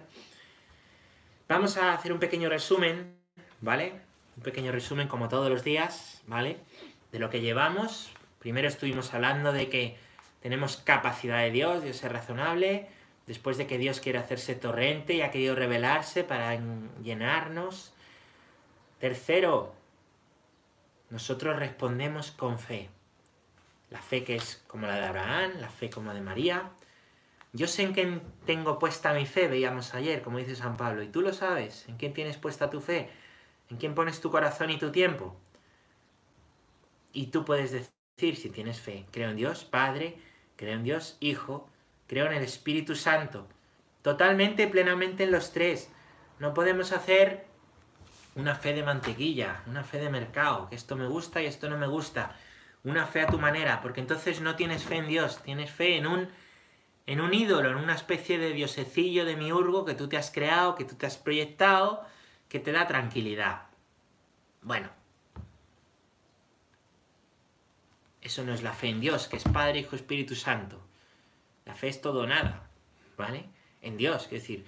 Vamos 1.48 1.78
a 1.78 1.94
hacer 1.94 2.14
un 2.14 2.20
pequeño 2.20 2.50
resumen, 2.50 3.18
¿vale? 3.62 4.07
Un 4.38 4.44
pequeño 4.44 4.72
resumen 4.72 5.08
como 5.08 5.28
todos 5.30 5.50
los 5.50 5.64
días, 5.64 6.22
¿vale? 6.28 6.58
De 7.12 7.20
lo 7.20 7.30
que 7.30 7.42
llevamos. 7.42 8.12
Primero 8.40 8.68
estuvimos 8.68 9.14
hablando 9.14 9.52
de 9.52 9.68
que 9.68 9.98
tenemos 10.42 10.78
capacidad 10.78 11.40
de 11.40 11.52
Dios, 11.52 11.84
Dios 11.84 12.04
es 12.04 12.12
razonable, 12.12 12.88
después 13.26 13.58
de 13.58 13.68
que 13.68 13.78
Dios 13.78 14.00
quiere 14.00 14.20
hacerse 14.20 14.56
torrente 14.56 15.14
y 15.16 15.22
ha 15.22 15.32
querido 15.32 15.56
revelarse 15.56 16.24
para 16.24 16.58
llenarnos. 17.04 17.94
Tercero, 19.00 19.74
nosotros 21.10 21.58
respondemos 21.58 22.32
con 22.32 22.60
fe. 22.60 22.90
La 23.90 24.02
fe 24.02 24.24
que 24.24 24.36
es 24.36 24.64
como 24.68 24.86
la 24.86 24.96
de 24.96 25.06
Abraham, 25.06 25.52
la 25.60 25.70
fe 25.70 25.90
como 25.90 26.10
la 26.10 26.16
de 26.16 26.22
María. 26.22 26.72
Yo 27.54 27.68
sé 27.68 27.84
en 27.84 27.94
quién 27.94 28.22
tengo 28.46 28.78
puesta 28.78 29.14
mi 29.14 29.26
fe, 29.26 29.48
veíamos 29.48 29.94
ayer, 29.94 30.22
como 30.22 30.38
dice 30.38 30.56
San 30.56 30.78
Pablo, 30.78 31.02
y 31.02 31.08
tú 31.08 31.22
lo 31.22 31.34
sabes, 31.34 31.88
en 31.88 31.98
quién 31.98 32.14
tienes 32.14 32.38
puesta 32.38 32.70
tu 32.70 32.82
fe, 32.82 33.10
en 33.70 33.78
quién 33.78 33.96
pones 33.96 34.22
tu 34.22 34.32
corazón 34.32 34.70
y 34.70 34.78
tu 34.78 34.92
tiempo. 34.92 35.36
Y 37.14 37.28
tú 37.28 37.46
puedes 37.46 37.72
decir 37.72 38.36
si 38.36 38.50
tienes 38.50 38.80
fe, 38.80 39.06
creo 39.12 39.30
en 39.30 39.38
Dios 39.38 39.66
Padre, 39.66 40.18
creo 40.56 40.74
en 40.74 40.84
Dios 40.84 41.18
Hijo, 41.20 41.70
creo 42.08 42.26
en 42.28 42.34
el 42.34 42.44
Espíritu 42.44 42.96
Santo. 42.96 43.48
Totalmente, 44.02 44.68
plenamente 44.68 45.24
en 45.24 45.32
los 45.32 45.52
tres. 45.52 45.92
No 46.40 46.54
podemos 46.54 46.92
hacer 46.92 47.46
una 48.36 48.56
fe 48.56 48.74
de 48.74 48.84
mantequilla, 48.84 49.64
una 49.66 49.84
fe 49.84 49.98
de 49.98 50.10
mercado, 50.10 50.70
que 50.70 50.76
esto 50.76 50.96
me 50.96 51.08
gusta 51.08 51.42
y 51.42 51.48
esto 51.48 51.70
no 51.70 51.78
me 51.78 51.88
gusta. 51.88 52.36
Una 52.84 53.06
fe 53.06 53.22
a 53.22 53.28
tu 53.28 53.40
manera, 53.40 53.82
porque 53.82 54.00
entonces 54.00 54.40
no 54.40 54.56
tienes 54.56 54.84
fe 54.84 54.98
en 54.98 55.08
Dios, 55.08 55.42
tienes 55.44 55.72
fe 55.72 55.98
en 55.98 56.08
un, 56.08 56.30
en 57.08 57.20
un 57.20 57.34
ídolo, 57.34 57.72
en 57.72 57.78
una 57.78 57.96
especie 57.96 58.38
de 58.38 58.54
diosecillo 58.54 59.26
de 59.26 59.36
miurgo 59.36 59.84
que 59.84 59.96
tú 59.96 60.08
te 60.08 60.18
has 60.18 60.30
creado, 60.32 60.76
que 60.76 60.86
tú 60.86 60.96
te 60.96 61.08
has 61.08 61.18
proyectado, 61.18 62.06
que 62.50 62.60
te 62.60 62.72
da 62.72 62.88
tranquilidad. 62.88 63.64
Bueno, 64.62 64.90
Eso 68.28 68.44
no 68.44 68.54
es 68.54 68.62
la 68.62 68.74
fe 68.74 68.90
en 68.90 69.00
Dios, 69.00 69.30
que 69.30 69.38
es 69.38 69.46
Padre, 69.46 69.80
Hijo, 69.80 69.96
Espíritu 69.96 70.36
Santo. 70.36 70.82
La 71.66 71.74
fe 71.76 71.88
es 71.88 72.02
todo 72.02 72.24
o 72.24 72.28
nada, 72.28 72.68
¿vale? 73.18 73.46
En 73.82 73.96
Dios, 73.96 74.26
es 74.26 74.32
decir, 74.32 74.66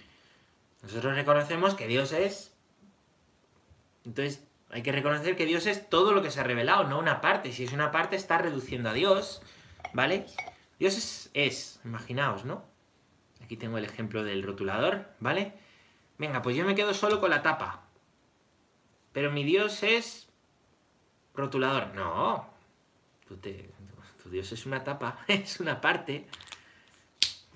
nosotros 0.81 1.13
reconocemos 1.13 1.75
que 1.75 1.85
Dios 1.85 2.13
es... 2.13 2.53
Entonces, 4.05 4.47
hay 4.69 4.81
que 4.81 4.93
reconocer 4.93 5.35
que 5.35 5.45
Dios 5.45 5.65
es 5.65 5.89
todo 5.89 6.13
lo 6.13 6.21
que 6.21 6.31
se 6.31 6.39
ha 6.39 6.45
revelado, 6.45 6.85
no 6.85 6.99
una 6.99 7.19
parte. 7.19 7.51
Si 7.51 7.65
es 7.65 7.73
una 7.73 7.91
parte, 7.91 8.15
está 8.15 8.37
reduciendo 8.37 8.91
a 8.91 8.93
Dios, 8.93 9.41
¿vale? 9.91 10.25
Dios 10.79 10.97
es, 10.97 11.29
es, 11.33 11.81
imaginaos, 11.83 12.45
¿no? 12.45 12.63
Aquí 13.43 13.57
tengo 13.57 13.77
el 13.77 13.83
ejemplo 13.83 14.23
del 14.23 14.41
rotulador, 14.41 15.05
¿vale? 15.19 15.51
Venga, 16.19 16.41
pues 16.41 16.55
yo 16.55 16.65
me 16.65 16.75
quedo 16.75 16.93
solo 16.93 17.19
con 17.19 17.31
la 17.31 17.41
tapa. 17.41 17.81
Pero 19.13 19.31
mi 19.31 19.43
Dios 19.43 19.81
es 19.81 20.27
rotulador. 21.33 21.95
No, 21.95 22.47
tu 23.27 24.29
Dios 24.29 24.51
es 24.51 24.65
una 24.65 24.83
tapa, 24.83 25.17
es 25.27 25.59
una 25.59 25.81
parte. 25.81 26.27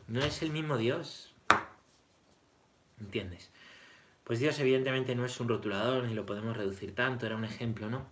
No 0.07 0.23
es 0.23 0.41
el 0.41 0.49
mismo 0.49 0.77
Dios. 0.77 1.33
¿Entiendes? 2.99 3.51
Pues 4.23 4.39
Dios 4.39 4.57
evidentemente 4.59 5.13
no 5.13 5.25
es 5.25 5.39
un 5.41 5.49
rotulador, 5.49 6.05
ni 6.05 6.13
lo 6.13 6.25
podemos 6.25 6.55
reducir 6.55 6.95
tanto, 6.95 7.25
era 7.25 7.35
un 7.35 7.43
ejemplo, 7.43 7.89
¿no? 7.89 8.05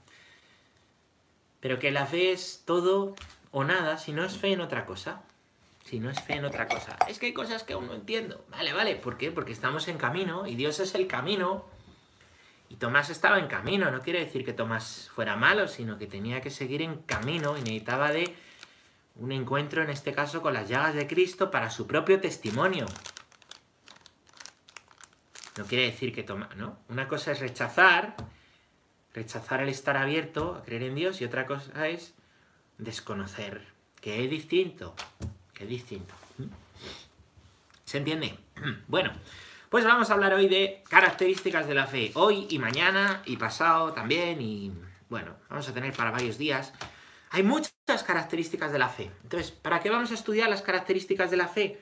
Pero 1.62 1.79
que 1.79 1.91
la 1.91 2.05
fe 2.05 2.34
es 2.34 2.63
todo 2.65 3.15
o 3.51 3.63
nada 3.63 3.98
si 3.98 4.12
no 4.12 4.25
es 4.25 4.38
fe 4.38 4.51
en 4.51 4.60
otra 4.60 4.86
cosa. 4.86 5.24
Si 5.86 6.00
no 6.00 6.10
es 6.10 6.22
fe 6.22 6.34
en 6.34 6.46
otra 6.46 6.68
cosa. 6.68 6.96
Es 7.08 7.20
que 7.20 7.28
hay 7.28 7.34
cosas 7.34 7.64
que 7.64 7.74
aún 7.74 7.88
no 7.88 7.94
entiendo. 7.94 8.46
Vale, 8.50 8.74
vale, 8.74 8.96
¿por 8.96 9.18
qué? 9.18 9.32
Porque 9.32 9.52
estamos 9.52 9.88
en 9.88 9.98
camino 9.98 10.48
y 10.48 10.56
Dios 10.56 10.80
es 10.80 10.96
el 10.96 11.08
camino 11.08 11.66
y 12.72 12.78
Tomás 12.78 13.10
estaba 13.10 13.38
en 13.38 13.48
camino, 13.48 13.92
no 13.92 14.00
quiere 14.00 14.24
decir 14.24 14.46
que 14.46 14.54
Tomás 14.54 15.10
fuera 15.14 15.36
malo, 15.36 15.68
sino 15.68 15.98
que 15.98 16.08
tenía 16.08 16.40
que 16.40 16.50
seguir 16.50 16.82
en 16.82 17.02
camino 17.02 17.58
y 17.58 17.62
necesitaba 17.62 18.12
de 18.12 18.34
un 19.16 19.34
encuentro, 19.34 19.84
en 19.84 19.90
este 19.90 20.14
caso, 20.14 20.42
con 20.42 20.54
las 20.54 20.70
llagas 20.70 20.96
de 20.96 21.06
Cristo 21.06 21.52
para 21.52 21.70
su 21.70 21.86
propio 21.86 22.22
testimonio. 22.22 22.86
No 25.58 25.66
quiere 25.66 25.84
decir 25.84 26.16
que 26.16 26.24
Tomás, 26.24 26.56
¿no? 26.56 26.80
Una 26.88 27.10
cosa 27.10 27.34
es 27.34 27.42
rechazar, 27.42 28.16
rechazar 29.14 29.62
el 29.62 29.68
estar 29.68 29.98
abierto 29.98 30.56
a 30.56 30.64
creer 30.64 30.84
en 30.84 30.96
Dios 30.96 31.20
y 31.20 31.26
otra 31.26 31.46
cosa 31.46 31.90
es 31.90 32.14
desconocer, 32.78 33.68
que 34.00 34.24
es 34.24 34.30
distinto, 34.30 34.96
es 35.63 35.70
distinto. 35.70 36.13
¿Se 37.86 37.98
entiende? 37.98 38.38
Bueno, 38.88 39.12
pues 39.70 39.86
vamos 39.86 40.10
a 40.10 40.13
hablar 40.13 40.34
hoy 40.34 40.48
de 40.48 40.84
características 40.89 41.68
de 41.68 41.74
la 41.74 41.88
fe. 41.88 42.12
Hoy 42.15 42.46
y 42.50 42.60
mañana 42.60 43.22
y 43.25 43.38
pasado 43.38 43.94
también 43.94 44.41
y 44.41 44.72
bueno, 45.10 45.36
vamos 45.50 45.68
a 45.68 45.74
tener 45.74 45.94
para 45.94 46.12
varios 46.12 46.38
días. 46.38 46.74
Hay 47.32 47.44
muchas 47.44 47.72
características 48.06 48.72
de 48.72 48.80
la 48.80 48.89
fe. 48.89 49.12
Entonces, 49.24 49.51
¿para 49.51 49.80
qué 49.80 49.89
vamos 49.89 50.12
a 50.12 50.13
estudiar 50.13 50.50
las 50.50 50.62
características 50.62 51.32
de 51.32 51.38
la 51.38 51.48
fe? 51.48 51.82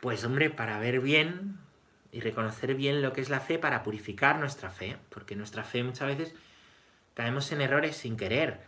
Pues 0.00 0.24
hombre, 0.24 0.50
para 0.50 0.78
ver 0.78 1.00
bien 1.00 1.58
y 2.12 2.20
reconocer 2.20 2.74
bien 2.74 3.02
lo 3.02 3.12
que 3.12 3.20
es 3.20 3.30
la 3.30 3.40
fe 3.40 3.58
para 3.58 3.82
purificar 3.82 4.38
nuestra 4.38 4.70
fe, 4.70 4.96
porque 5.08 5.34
nuestra 5.36 5.64
fe 5.64 5.82
muchas 5.82 6.08
veces 6.08 6.34
caemos 7.14 7.50
en 7.52 7.60
errores 7.60 7.96
sin 7.96 8.16
querer. 8.16 8.60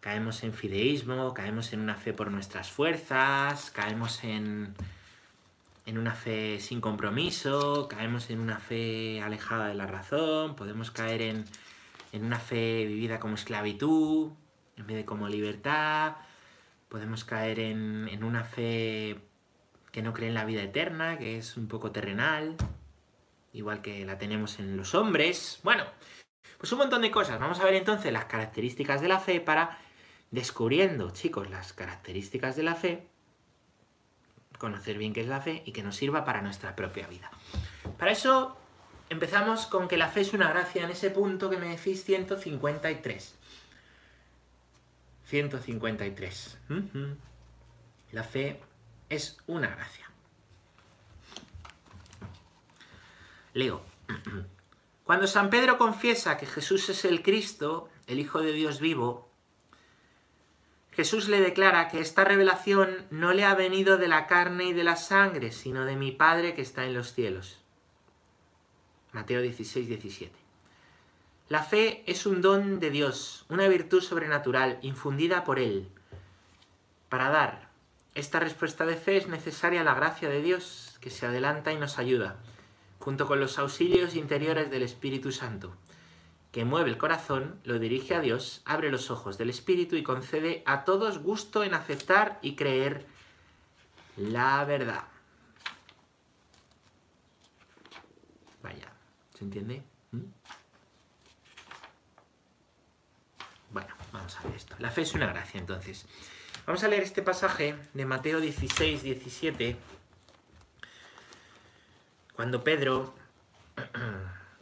Caemos 0.00 0.42
en 0.44 0.52
fideísmo, 0.52 1.34
caemos 1.34 1.72
en 1.72 1.80
una 1.80 1.96
fe 1.96 2.12
por 2.12 2.30
nuestras 2.30 2.70
fuerzas, 2.70 3.70
caemos 3.70 4.22
en 4.24 4.74
en 5.88 5.96
una 5.96 6.12
fe 6.12 6.60
sin 6.60 6.82
compromiso, 6.82 7.88
caemos 7.88 8.28
en 8.28 8.40
una 8.40 8.58
fe 8.58 9.22
alejada 9.22 9.68
de 9.68 9.74
la 9.74 9.86
razón, 9.86 10.54
podemos 10.54 10.90
caer 10.90 11.22
en, 11.22 11.46
una 12.12 12.38
fe 12.38 12.84
vivida 12.84 13.18
como 13.18 13.36
esclavitud 13.36 14.32
en 14.76 14.86
vez 14.86 14.96
de 14.98 15.04
como 15.06 15.30
libertad, 15.30 16.16
podemos 16.90 17.24
caer 17.24 17.58
en, 17.58 18.06
en 18.08 18.22
una 18.22 18.44
fe 18.44 19.16
que 19.90 20.02
no 20.02 20.12
cree 20.12 20.28
en 20.28 20.34
la 20.34 20.44
vida 20.44 20.62
eterna, 20.62 21.16
que 21.16 21.38
es 21.38 21.56
un 21.56 21.68
poco 21.68 21.90
terrenal, 21.90 22.56
igual 23.54 23.80
que 23.80 24.04
la 24.04 24.18
tenemos 24.18 24.58
en 24.58 24.76
los 24.76 24.94
hombres. 24.94 25.58
Bueno, 25.62 25.84
pues 26.58 26.70
un 26.70 26.80
montón 26.80 27.00
de 27.00 27.10
cosas. 27.10 27.40
Vamos 27.40 27.60
a 27.60 27.64
ver 27.64 27.74
entonces 27.74 28.12
las 28.12 28.26
características 28.26 29.00
de 29.00 29.08
la 29.08 29.20
fe 29.20 29.40
para 29.40 29.78
descubriendo, 30.30 31.10
chicos, 31.10 31.50
las 31.50 31.72
características 31.72 32.56
de 32.56 32.62
la 32.62 32.74
fe 32.74 33.08
conocer 34.58 34.98
bien 34.98 35.12
qué 35.12 35.22
es 35.22 35.28
la 35.28 35.40
fe 35.40 35.62
y 35.64 35.72
que 35.72 35.82
nos 35.82 35.96
sirva 35.96 36.24
para 36.24 36.42
nuestra 36.42 36.76
propia 36.76 37.06
vida. 37.06 37.30
Para 37.96 38.10
eso 38.10 38.56
empezamos 39.08 39.66
con 39.66 39.88
que 39.88 39.96
la 39.96 40.08
fe 40.08 40.20
es 40.20 40.34
una 40.34 40.50
gracia 40.50 40.84
en 40.84 40.90
ese 40.90 41.10
punto 41.10 41.48
que 41.48 41.56
me 41.56 41.68
decís 41.68 42.04
153. 42.04 43.34
153. 45.24 46.58
La 48.12 48.24
fe 48.24 48.60
es 49.08 49.38
una 49.46 49.68
gracia. 49.68 50.10
Leo. 53.54 53.82
Cuando 55.04 55.26
San 55.26 55.48
Pedro 55.48 55.78
confiesa 55.78 56.36
que 56.36 56.44
Jesús 56.44 56.88
es 56.90 57.04
el 57.06 57.22
Cristo, 57.22 57.88
el 58.06 58.18
Hijo 58.18 58.42
de 58.42 58.52
Dios 58.52 58.78
vivo, 58.78 59.27
Jesús 60.98 61.28
le 61.28 61.40
declara 61.40 61.86
que 61.86 62.00
esta 62.00 62.24
revelación 62.24 63.06
no 63.12 63.32
le 63.32 63.44
ha 63.44 63.54
venido 63.54 63.98
de 63.98 64.08
la 64.08 64.26
carne 64.26 64.64
y 64.64 64.72
de 64.72 64.82
la 64.82 64.96
sangre, 64.96 65.52
sino 65.52 65.84
de 65.84 65.94
mi 65.94 66.10
Padre 66.10 66.54
que 66.54 66.60
está 66.60 66.86
en 66.86 66.94
los 66.94 67.12
cielos. 67.12 67.60
Mateo 69.12 69.40
16, 69.40 69.86
17. 69.86 70.34
La 71.48 71.62
fe 71.62 72.02
es 72.06 72.26
un 72.26 72.42
don 72.42 72.80
de 72.80 72.90
Dios, 72.90 73.46
una 73.48 73.68
virtud 73.68 74.00
sobrenatural 74.00 74.80
infundida 74.82 75.44
por 75.44 75.60
Él. 75.60 75.88
Para 77.08 77.30
dar 77.30 77.68
esta 78.16 78.40
respuesta 78.40 78.84
de 78.84 78.96
fe 78.96 79.18
es 79.18 79.28
necesaria 79.28 79.84
la 79.84 79.94
gracia 79.94 80.28
de 80.28 80.42
Dios 80.42 80.98
que 81.00 81.10
se 81.10 81.26
adelanta 81.26 81.70
y 81.72 81.76
nos 81.76 82.00
ayuda, 82.00 82.38
junto 82.98 83.28
con 83.28 83.38
los 83.38 83.60
auxilios 83.60 84.16
interiores 84.16 84.68
del 84.68 84.82
Espíritu 84.82 85.30
Santo 85.30 85.76
que 86.58 86.64
mueve 86.64 86.90
el 86.90 86.98
corazón, 86.98 87.60
lo 87.62 87.78
dirige 87.78 88.16
a 88.16 88.20
Dios, 88.20 88.62
abre 88.64 88.90
los 88.90 89.12
ojos 89.12 89.38
del 89.38 89.48
Espíritu 89.48 89.94
y 89.94 90.02
concede 90.02 90.64
a 90.66 90.82
todos 90.82 91.20
gusto 91.20 91.62
en 91.62 91.72
aceptar 91.72 92.40
y 92.42 92.56
creer 92.56 93.06
la 94.16 94.64
verdad. 94.64 95.04
Vaya, 98.60 98.92
¿se 99.38 99.44
entiende? 99.44 99.84
¿Mm? 100.10 100.18
Bueno, 103.70 103.94
vamos 104.12 104.36
a 104.36 104.42
ver 104.42 104.56
esto. 104.56 104.74
La 104.80 104.90
fe 104.90 105.02
es 105.02 105.14
una 105.14 105.28
gracia, 105.28 105.60
entonces. 105.60 106.06
Vamos 106.66 106.82
a 106.82 106.88
leer 106.88 107.04
este 107.04 107.22
pasaje 107.22 107.76
de 107.94 108.04
Mateo 108.04 108.40
16, 108.40 109.04
17, 109.04 109.76
cuando 112.34 112.64
Pedro 112.64 113.14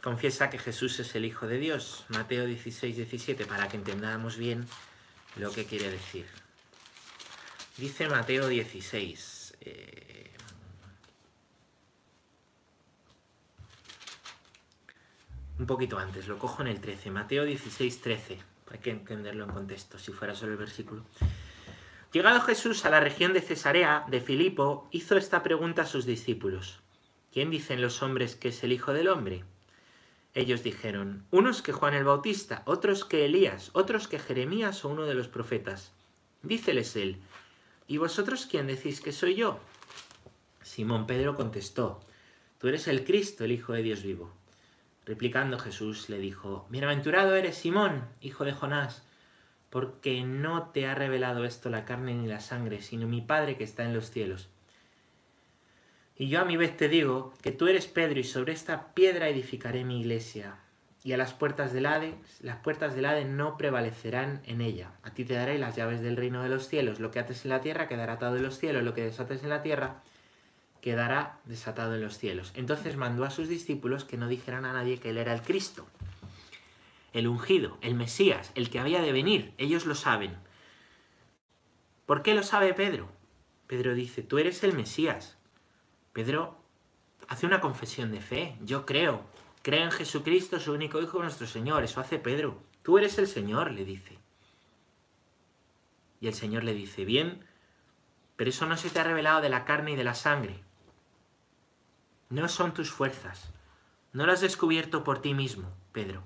confiesa 0.01 0.49
que 0.49 0.57
Jesús 0.57 0.99
es 0.99 1.15
el 1.15 1.25
Hijo 1.25 1.47
de 1.47 1.57
Dios. 1.57 2.05
Mateo 2.09 2.45
16, 2.45 2.95
17, 2.95 3.45
para 3.45 3.67
que 3.67 3.77
entendamos 3.77 4.37
bien 4.37 4.67
lo 5.35 5.51
que 5.51 5.65
quiere 5.65 5.89
decir. 5.89 6.25
Dice 7.77 8.07
Mateo 8.07 8.47
16. 8.47 9.57
Eh, 9.61 10.31
un 15.59 15.65
poquito 15.65 15.99
antes, 15.99 16.27
lo 16.27 16.39
cojo 16.39 16.61
en 16.61 16.69
el 16.69 16.81
13. 16.81 17.11
Mateo 17.11 17.43
16, 17.45 18.01
13. 18.01 18.37
Hay 18.71 18.79
que 18.79 18.91
entenderlo 18.91 19.45
en 19.45 19.51
contexto, 19.51 19.99
si 19.99 20.11
fuera 20.11 20.35
solo 20.35 20.53
el 20.53 20.57
versículo. 20.57 21.05
Llegado 22.11 22.41
Jesús 22.41 22.85
a 22.85 22.89
la 22.89 22.99
región 22.99 23.33
de 23.33 23.41
Cesarea 23.41 24.05
de 24.07 24.21
Filipo, 24.21 24.87
hizo 24.91 25.17
esta 25.17 25.43
pregunta 25.43 25.83
a 25.83 25.85
sus 25.85 26.05
discípulos. 26.05 26.79
¿Quién 27.31 27.51
dicen 27.51 27.81
los 27.81 28.01
hombres 28.01 28.35
que 28.35 28.49
es 28.49 28.63
el 28.63 28.71
Hijo 28.71 28.93
del 28.93 29.09
Hombre? 29.09 29.43
Ellos 30.37 30.61
dijeron, 30.61 31.25
unos 31.31 31.63
que 31.63 31.71
Juan 31.71 31.95
el 31.95 32.03
Bautista, 32.03 32.61
otros 32.65 33.05
que 33.05 33.25
Elías, 33.25 33.71
otros 33.73 34.07
que 34.07 34.19
Jeremías 34.19 34.85
o 34.85 34.89
uno 34.89 35.07
de 35.07 35.15
los 35.15 35.27
profetas. 35.27 35.93
Díceles 36.43 36.95
él, 36.95 37.17
¿y 37.87 37.97
vosotros 37.97 38.45
quién 38.45 38.67
decís 38.67 39.01
que 39.01 39.11
soy 39.11 39.33
yo? 39.33 39.59
Simón 40.61 41.07
Pedro 41.07 41.35
contestó, 41.35 42.01
tú 42.59 42.67
eres 42.67 42.87
el 42.87 43.03
Cristo, 43.03 43.45
el 43.45 43.51
Hijo 43.51 43.73
de 43.73 43.81
Dios 43.81 44.03
vivo. 44.03 44.31
Replicando 45.07 45.57
Jesús 45.57 46.07
le 46.07 46.19
dijo, 46.19 46.67
Bienaventurado 46.69 47.35
eres 47.35 47.57
Simón, 47.57 48.07
hijo 48.21 48.45
de 48.45 48.53
Jonás, 48.53 49.01
porque 49.71 50.21
no 50.21 50.69
te 50.69 50.85
ha 50.85 50.93
revelado 50.93 51.45
esto 51.45 51.71
la 51.71 51.83
carne 51.83 52.13
ni 52.13 52.27
la 52.27 52.41
sangre, 52.41 52.83
sino 52.83 53.07
mi 53.07 53.21
Padre 53.21 53.57
que 53.57 53.63
está 53.63 53.85
en 53.85 53.95
los 53.95 54.11
cielos. 54.11 54.49
Y 56.17 56.29
yo 56.29 56.41
a 56.41 56.45
mi 56.45 56.57
vez 56.57 56.75
te 56.75 56.89
digo 56.89 57.33
que 57.41 57.51
tú 57.51 57.67
eres 57.67 57.85
Pedro 57.87 58.19
y 58.19 58.23
sobre 58.23 58.53
esta 58.53 58.93
piedra 58.93 59.29
edificaré 59.29 59.83
mi 59.83 59.99
iglesia. 59.99 60.55
Y 61.03 61.13
a 61.13 61.17
las 61.17 61.33
puertas 61.33 61.73
del 61.73 61.85
Hades, 61.85 62.15
las 62.41 62.57
puertas 62.57 62.95
del 62.95 63.05
Hades 63.05 63.27
no 63.27 63.55
prevalecerán 63.55 64.41
en 64.45 64.61
ella. 64.61 64.91
A 65.03 65.11
ti 65.11 65.25
te 65.25 65.35
daré 65.35 65.59
las 65.59 65.75
llaves 65.75 66.01
del 66.01 66.17
reino 66.17 66.41
de 66.41 66.49
los 66.49 66.67
cielos. 66.67 66.99
Lo 66.99 67.11
que 67.11 67.19
ates 67.19 67.45
en 67.45 67.49
la 67.49 67.61
tierra 67.61 67.87
quedará 67.87 68.13
atado 68.13 68.35
en 68.35 68.43
los 68.43 68.57
cielos, 68.57 68.83
lo 68.83 68.93
que 68.93 69.03
desates 69.03 69.43
en 69.43 69.49
la 69.49 69.61
tierra 69.61 70.01
quedará 70.81 71.39
desatado 71.45 71.95
en 71.95 72.01
los 72.01 72.17
cielos. 72.17 72.51
Entonces 72.55 72.97
mandó 72.97 73.23
a 73.23 73.29
sus 73.29 73.47
discípulos 73.47 74.05
que 74.05 74.17
no 74.17 74.27
dijeran 74.27 74.65
a 74.65 74.73
nadie 74.73 74.99
que 74.99 75.11
él 75.11 75.17
era 75.17 75.33
el 75.33 75.41
Cristo, 75.41 75.87
el 77.13 77.27
ungido, 77.27 77.77
el 77.81 77.93
Mesías, 77.93 78.51
el 78.55 78.69
que 78.69 78.79
había 78.79 79.01
de 79.01 79.11
venir. 79.11 79.53
Ellos 79.57 79.85
lo 79.85 79.95
saben. 79.95 80.35
¿Por 82.05 82.23
qué 82.23 82.33
lo 82.33 82.43
sabe 82.43 82.73
Pedro? 82.73 83.09
Pedro 83.67 83.93
dice, 83.93 84.23
tú 84.23 84.39
eres 84.39 84.63
el 84.63 84.73
Mesías. 84.73 85.36
Pedro 86.17 86.57
hace 87.27 87.45
una 87.45 87.61
confesión 87.61 88.11
de 88.11 88.21
fe. 88.21 88.57
Yo 88.61 88.87
creo. 88.87 89.23
Creo 89.61 89.83
en 89.83 89.91
Jesucristo, 89.91 90.59
su 90.59 90.73
único 90.73 90.99
Hijo, 90.99 91.21
nuestro 91.21 91.45
Señor. 91.45 91.83
Eso 91.83 92.01
hace 92.01 92.17
Pedro. 92.17 92.57
Tú 92.81 92.97
eres 92.97 93.19
el 93.19 93.27
Señor, 93.27 93.69
le 93.69 93.85
dice. 93.85 94.17
Y 96.19 96.27
el 96.27 96.33
Señor 96.33 96.63
le 96.63 96.73
dice, 96.73 97.05
bien, 97.05 97.45
pero 98.35 98.49
eso 98.49 98.65
no 98.65 98.77
se 98.77 98.89
te 98.89 98.97
ha 98.97 99.03
revelado 99.03 99.41
de 99.41 99.49
la 99.49 99.63
carne 99.63 99.91
y 99.91 99.95
de 99.95 100.03
la 100.03 100.15
sangre. 100.15 100.59
No 102.31 102.47
son 102.47 102.73
tus 102.73 102.89
fuerzas. 102.89 103.53
No 104.11 104.25
lo 104.25 104.31
has 104.31 104.41
descubierto 104.41 105.03
por 105.03 105.21
ti 105.21 105.35
mismo, 105.35 105.71
Pedro. 105.91 106.23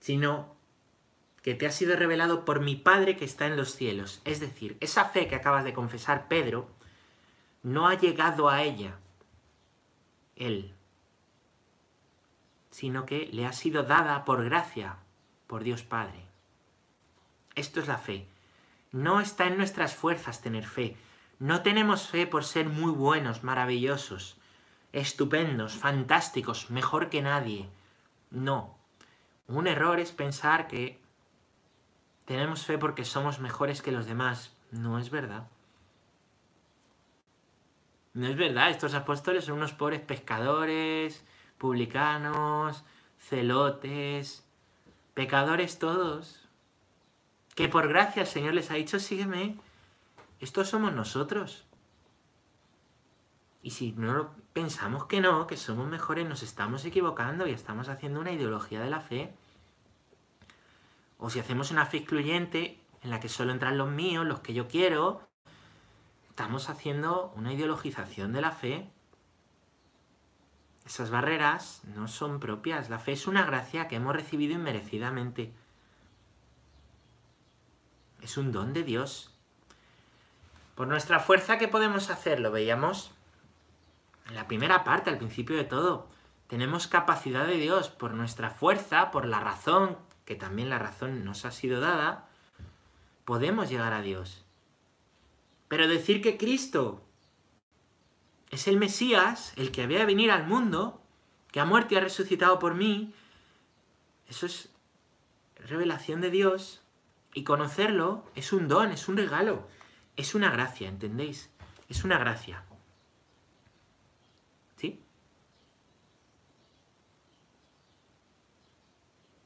Sino 0.00 0.54
que 1.40 1.54
te 1.54 1.66
ha 1.66 1.70
sido 1.70 1.96
revelado 1.96 2.44
por 2.44 2.60
mi 2.60 2.76
Padre 2.76 3.16
que 3.16 3.24
está 3.24 3.46
en 3.46 3.56
los 3.56 3.74
cielos. 3.74 4.20
Es 4.26 4.38
decir, 4.38 4.76
esa 4.80 5.06
fe 5.06 5.28
que 5.28 5.36
acabas 5.36 5.64
de 5.64 5.72
confesar, 5.72 6.28
Pedro, 6.28 6.68
no 7.62 7.88
ha 7.88 7.94
llegado 7.94 8.48
a 8.48 8.62
ella 8.62 8.98
él, 10.36 10.72
sino 12.70 13.04
que 13.04 13.28
le 13.32 13.46
ha 13.46 13.52
sido 13.52 13.82
dada 13.82 14.24
por 14.24 14.44
gracia 14.44 14.96
por 15.46 15.62
Dios 15.62 15.82
Padre. 15.82 16.24
Esto 17.54 17.80
es 17.80 17.88
la 17.88 17.98
fe. 17.98 18.26
No 18.92 19.20
está 19.20 19.46
en 19.46 19.56
nuestras 19.58 19.94
fuerzas 19.94 20.40
tener 20.40 20.66
fe. 20.66 20.96
No 21.38 21.62
tenemos 21.62 22.08
fe 22.08 22.26
por 22.26 22.44
ser 22.44 22.68
muy 22.68 22.90
buenos, 22.90 23.44
maravillosos, 23.44 24.38
estupendos, 24.92 25.74
fantásticos, 25.74 26.70
mejor 26.70 27.10
que 27.10 27.22
nadie. 27.22 27.68
No. 28.30 28.76
Un 29.46 29.66
error 29.66 30.00
es 30.00 30.12
pensar 30.12 30.68
que 30.68 31.00
tenemos 32.24 32.64
fe 32.64 32.78
porque 32.78 33.04
somos 33.04 33.40
mejores 33.40 33.82
que 33.82 33.92
los 33.92 34.06
demás. 34.06 34.56
No 34.70 34.98
es 34.98 35.10
verdad. 35.10 35.48
No 38.12 38.26
es 38.26 38.36
verdad, 38.36 38.70
estos 38.70 38.94
apóstoles 38.94 39.44
son 39.44 39.56
unos 39.56 39.72
pobres 39.72 40.00
pescadores, 40.00 41.24
publicanos, 41.58 42.84
celotes, 43.18 44.44
pecadores 45.14 45.78
todos, 45.78 46.48
que 47.54 47.68
por 47.68 47.88
gracia 47.88 48.22
el 48.22 48.28
Señor 48.28 48.54
les 48.54 48.70
ha 48.70 48.74
dicho, 48.74 48.98
sígueme. 48.98 49.58
Estos 50.40 50.68
somos 50.68 50.92
nosotros. 50.92 51.64
Y 53.62 53.70
si 53.70 53.92
no 53.92 54.30
pensamos 54.54 55.04
que 55.04 55.20
no, 55.20 55.46
que 55.46 55.56
somos 55.56 55.86
mejores, 55.86 56.26
nos 56.26 56.42
estamos 56.42 56.84
equivocando 56.84 57.46
y 57.46 57.52
estamos 57.52 57.88
haciendo 57.88 58.20
una 58.20 58.32
ideología 58.32 58.80
de 58.80 58.90
la 58.90 59.00
fe. 59.00 59.34
O 61.18 61.28
si 61.28 61.38
hacemos 61.38 61.70
una 61.70 61.84
fe 61.84 61.98
excluyente 61.98 62.80
en 63.02 63.10
la 63.10 63.20
que 63.20 63.28
solo 63.28 63.52
entran 63.52 63.76
los 63.76 63.90
míos, 63.90 64.26
los 64.26 64.40
que 64.40 64.54
yo 64.54 64.66
quiero, 64.66 65.28
estamos 66.40 66.70
haciendo 66.70 67.34
una 67.36 67.52
ideologización 67.52 68.32
de 68.32 68.40
la 68.40 68.50
fe. 68.50 68.88
Esas 70.86 71.10
barreras 71.10 71.82
no 71.84 72.08
son 72.08 72.40
propias. 72.40 72.88
La 72.88 72.98
fe 72.98 73.12
es 73.12 73.26
una 73.26 73.44
gracia 73.44 73.88
que 73.88 73.96
hemos 73.96 74.16
recibido 74.16 74.54
inmerecidamente. 74.54 75.52
Es 78.22 78.38
un 78.38 78.52
don 78.52 78.72
de 78.72 78.84
Dios. 78.84 79.34
Por 80.76 80.88
nuestra 80.88 81.20
fuerza, 81.20 81.58
¿qué 81.58 81.68
podemos 81.68 82.08
hacer? 82.08 82.40
Lo 82.40 82.50
veíamos 82.50 83.12
en 84.26 84.34
la 84.34 84.48
primera 84.48 84.82
parte, 84.82 85.10
al 85.10 85.18
principio 85.18 85.58
de 85.58 85.64
todo. 85.64 86.08
Tenemos 86.46 86.86
capacidad 86.86 87.46
de 87.46 87.58
Dios 87.58 87.90
por 87.90 88.14
nuestra 88.14 88.48
fuerza, 88.48 89.10
por 89.10 89.26
la 89.26 89.40
razón, 89.40 89.98
que 90.24 90.36
también 90.36 90.70
la 90.70 90.78
razón 90.78 91.22
nos 91.22 91.44
ha 91.44 91.50
sido 91.50 91.82
dada, 91.82 92.30
podemos 93.26 93.68
llegar 93.68 93.92
a 93.92 94.00
Dios. 94.00 94.46
Pero 95.70 95.86
decir 95.86 96.20
que 96.20 96.36
Cristo 96.36 97.00
es 98.50 98.66
el 98.66 98.76
Mesías, 98.76 99.52
el 99.54 99.70
que 99.70 99.82
había 99.82 100.00
de 100.00 100.04
venir 100.04 100.32
al 100.32 100.44
mundo, 100.44 101.00
que 101.52 101.60
ha 101.60 101.64
muerto 101.64 101.94
y 101.94 101.96
ha 101.96 102.00
resucitado 102.00 102.58
por 102.58 102.74
mí, 102.74 103.14
eso 104.26 104.46
es 104.46 104.70
revelación 105.54 106.20
de 106.20 106.30
Dios. 106.30 106.82
Y 107.34 107.44
conocerlo 107.44 108.24
es 108.34 108.52
un 108.52 108.66
don, 108.66 108.90
es 108.90 109.06
un 109.06 109.16
regalo, 109.16 109.68
es 110.16 110.34
una 110.34 110.50
gracia, 110.50 110.88
¿entendéis? 110.88 111.50
Es 111.88 112.02
una 112.02 112.18
gracia. 112.18 112.64
¿Sí? 114.74 115.00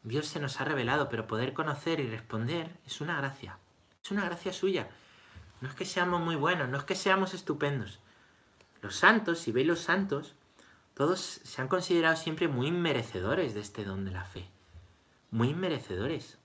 Dios 0.05 0.27
se 0.27 0.41
nos 0.41 0.59
ha 0.59 0.65
revelado, 0.65 1.11
pero 1.11 1.27
poder 1.27 1.53
conocer 1.53 2.01
y 2.01 2.09
responder 2.09 2.79
es 2.87 3.03
una 3.03 3.19
gracia. 3.19 3.59
Es 4.03 4.11
una 4.11 4.25
gracia 4.25 4.55
suya. 4.55 4.89
No 5.65 5.71
es 5.71 5.77
que 5.77 5.87
seamos 5.87 6.21
muy 6.21 6.37
buenos, 6.37 6.69
no 6.69 6.77
es 6.77 6.85
que 6.85 6.95
seamos 6.95 7.33
estupendos. 7.33 7.99
Los 8.83 8.97
santos, 8.97 9.39
si 9.39 9.51
veis 9.51 9.67
los 9.67 9.81
santos, 9.81 10.35
todos 10.93 11.19
se 11.19 11.63
han 11.63 11.69
considerado 11.69 12.17
siempre 12.17 12.49
muy 12.49 12.71
merecedores 12.71 13.55
de 13.55 13.61
este 13.61 13.83
don 13.83 14.05
de 14.05 14.11
la 14.11 14.27
fe. 14.27 14.47
Muy 15.31 15.55
merecedores. 15.55 16.37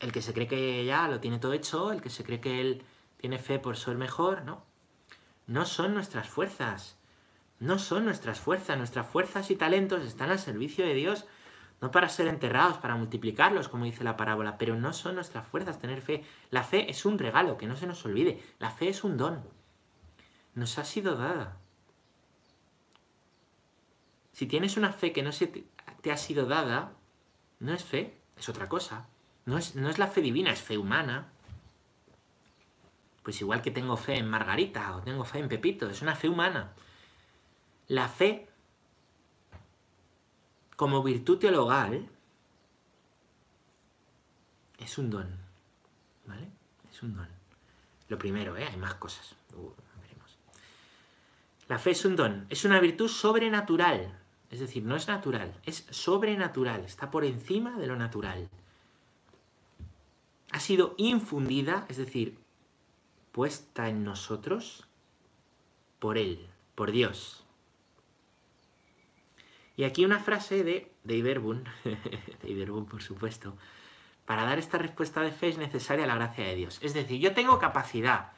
El 0.00 0.10
que 0.10 0.22
se 0.22 0.32
cree 0.32 0.48
que 0.48 0.86
ya 0.86 1.06
lo 1.06 1.20
tiene 1.20 1.38
todo 1.38 1.52
hecho, 1.52 1.92
el 1.92 2.00
que 2.00 2.08
se 2.08 2.24
cree 2.24 2.40
que 2.40 2.62
él 2.62 2.82
tiene 3.18 3.38
fe 3.38 3.58
por 3.58 3.76
ser 3.76 3.96
mejor, 3.96 4.42
no. 4.44 4.64
No 5.46 5.66
son 5.66 5.92
nuestras 5.92 6.30
fuerzas. 6.30 6.96
No 7.60 7.78
son 7.78 8.06
nuestras 8.06 8.40
fuerzas. 8.40 8.78
Nuestras 8.78 9.06
fuerzas 9.06 9.50
y 9.50 9.56
talentos 9.56 10.02
están 10.02 10.30
al 10.30 10.38
servicio 10.38 10.86
de 10.86 10.94
Dios 10.94 11.26
no 11.80 11.90
para 11.90 12.08
ser 12.08 12.28
enterrados, 12.28 12.78
para 12.78 12.96
multiplicarlos, 12.96 13.68
como 13.68 13.84
dice 13.84 14.04
la 14.04 14.16
parábola, 14.16 14.56
pero 14.58 14.76
no 14.76 14.92
son 14.92 15.16
nuestras 15.16 15.46
fuerzas 15.46 15.78
tener 15.78 16.00
fe. 16.00 16.24
La 16.50 16.62
fe 16.62 16.90
es 16.90 17.04
un 17.04 17.18
regalo, 17.18 17.58
que 17.58 17.66
no 17.66 17.76
se 17.76 17.86
nos 17.86 18.04
olvide. 18.04 18.42
La 18.58 18.70
fe 18.70 18.88
es 18.88 19.04
un 19.04 19.16
don. 19.16 19.42
Nos 20.54 20.78
ha 20.78 20.84
sido 20.84 21.16
dada. 21.16 21.58
Si 24.32 24.46
tienes 24.46 24.76
una 24.76 24.92
fe 24.92 25.12
que 25.12 25.22
no 25.22 25.30
se 25.30 25.46
te, 25.46 26.10
ha 26.10 26.16
sido 26.16 26.46
dada, 26.46 26.92
no 27.60 27.72
es 27.72 27.84
fe, 27.84 28.18
es 28.36 28.48
otra 28.48 28.68
cosa. 28.68 29.06
No 29.46 29.58
es, 29.58 29.76
no 29.76 29.90
es 29.90 29.98
la 29.98 30.08
fe 30.08 30.22
divina, 30.22 30.52
es 30.52 30.60
fe 30.60 30.78
humana. 30.78 31.28
Pues 33.22 33.40
igual 33.40 33.62
que 33.62 33.70
tengo 33.70 33.96
fe 33.96 34.16
en 34.16 34.28
Margarita 34.28 34.96
o 34.96 35.02
tengo 35.02 35.24
fe 35.24 35.38
en 35.38 35.48
Pepito, 35.48 35.88
es 35.88 36.02
una 36.02 36.14
fe 36.14 36.28
humana. 36.28 36.72
La 37.88 38.08
fe 38.08 38.48
como 40.76 41.02
virtud 41.02 41.38
teologal 41.38 42.08
es 44.78 44.98
un 44.98 45.10
don. 45.10 45.28
¿Vale? 46.26 46.48
Es 46.92 47.02
un 47.02 47.14
don. 47.16 47.28
Lo 48.08 48.18
primero, 48.18 48.56
¿eh? 48.56 48.66
Hay 48.66 48.76
más 48.76 48.94
cosas. 48.94 49.34
Uh. 49.54 49.70
La 51.68 51.78
fe 51.78 51.92
es 51.92 52.04
un 52.04 52.14
don, 52.14 52.46
es 52.50 52.64
una 52.64 52.78
virtud 52.80 53.08
sobrenatural. 53.08 54.18
Es 54.50 54.60
decir, 54.60 54.84
no 54.84 54.96
es 54.96 55.08
natural, 55.08 55.58
es 55.64 55.86
sobrenatural, 55.90 56.84
está 56.84 57.10
por 57.10 57.24
encima 57.24 57.78
de 57.78 57.86
lo 57.86 57.96
natural. 57.96 58.48
Ha 60.52 60.60
sido 60.60 60.94
infundida, 60.98 61.86
es 61.88 61.96
decir, 61.96 62.38
puesta 63.32 63.88
en 63.88 64.04
nosotros 64.04 64.86
por 65.98 66.18
Él, 66.18 66.46
por 66.74 66.92
Dios. 66.92 67.43
Y 69.76 69.84
aquí 69.84 70.04
una 70.04 70.20
frase 70.20 70.62
de, 70.62 70.92
de 71.02 71.16
Iberbun, 71.16 71.64
de 71.84 72.50
Iberbun 72.50 72.86
por 72.86 73.02
supuesto, 73.02 73.56
para 74.26 74.44
dar 74.44 74.58
esta 74.58 74.78
respuesta 74.78 75.20
de 75.20 75.32
fe 75.32 75.48
es 75.48 75.58
necesaria 75.58 76.06
la 76.06 76.14
gracia 76.14 76.44
de 76.44 76.54
Dios. 76.54 76.78
Es 76.82 76.94
decir, 76.94 77.20
yo 77.20 77.34
tengo 77.34 77.58
capacidad 77.58 78.32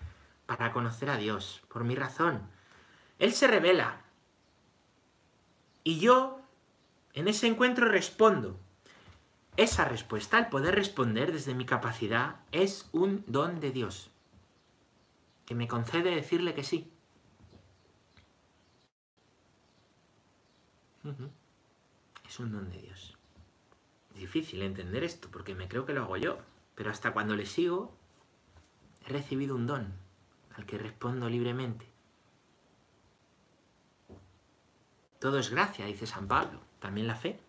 para 0.46 0.72
conocer 0.72 1.10
a 1.10 1.16
Dios, 1.16 1.62
por 1.68 1.84
mi 1.84 1.94
razón. 1.94 2.42
Él 3.18 3.32
se 3.32 3.46
revela. 3.46 4.02
Y 5.84 5.98
yo, 6.00 6.40
en 7.12 7.28
ese 7.28 7.46
encuentro, 7.46 7.88
respondo. 7.88 8.58
Esa 9.56 9.84
respuesta, 9.84 10.38
el 10.38 10.48
poder 10.48 10.74
responder 10.74 11.32
desde 11.32 11.54
mi 11.54 11.64
capacidad, 11.64 12.36
es 12.52 12.88
un 12.92 13.24
don 13.26 13.60
de 13.60 13.70
Dios, 13.70 14.10
que 15.46 15.54
me 15.54 15.68
concede 15.68 16.14
decirle 16.14 16.54
que 16.54 16.64
sí. 16.64 16.92
Es 22.26 22.40
un 22.40 22.52
don 22.52 22.70
de 22.70 22.80
Dios. 22.80 23.16
Difícil 24.14 24.62
entender 24.62 25.04
esto 25.04 25.28
porque 25.30 25.54
me 25.54 25.68
creo 25.68 25.84
que 25.86 25.92
lo 25.92 26.02
hago 26.02 26.16
yo, 26.16 26.38
pero 26.74 26.90
hasta 26.90 27.12
cuando 27.12 27.36
le 27.36 27.46
sigo 27.46 27.94
he 29.06 29.10
recibido 29.10 29.54
un 29.54 29.66
don 29.66 29.92
al 30.56 30.66
que 30.66 30.78
respondo 30.78 31.28
libremente. 31.28 31.86
Todo 35.20 35.38
es 35.38 35.50
gracia, 35.50 35.86
dice 35.86 36.06
San 36.06 36.28
Pablo. 36.28 36.60
También 36.78 37.06
la 37.06 37.16
fe. 37.16 37.40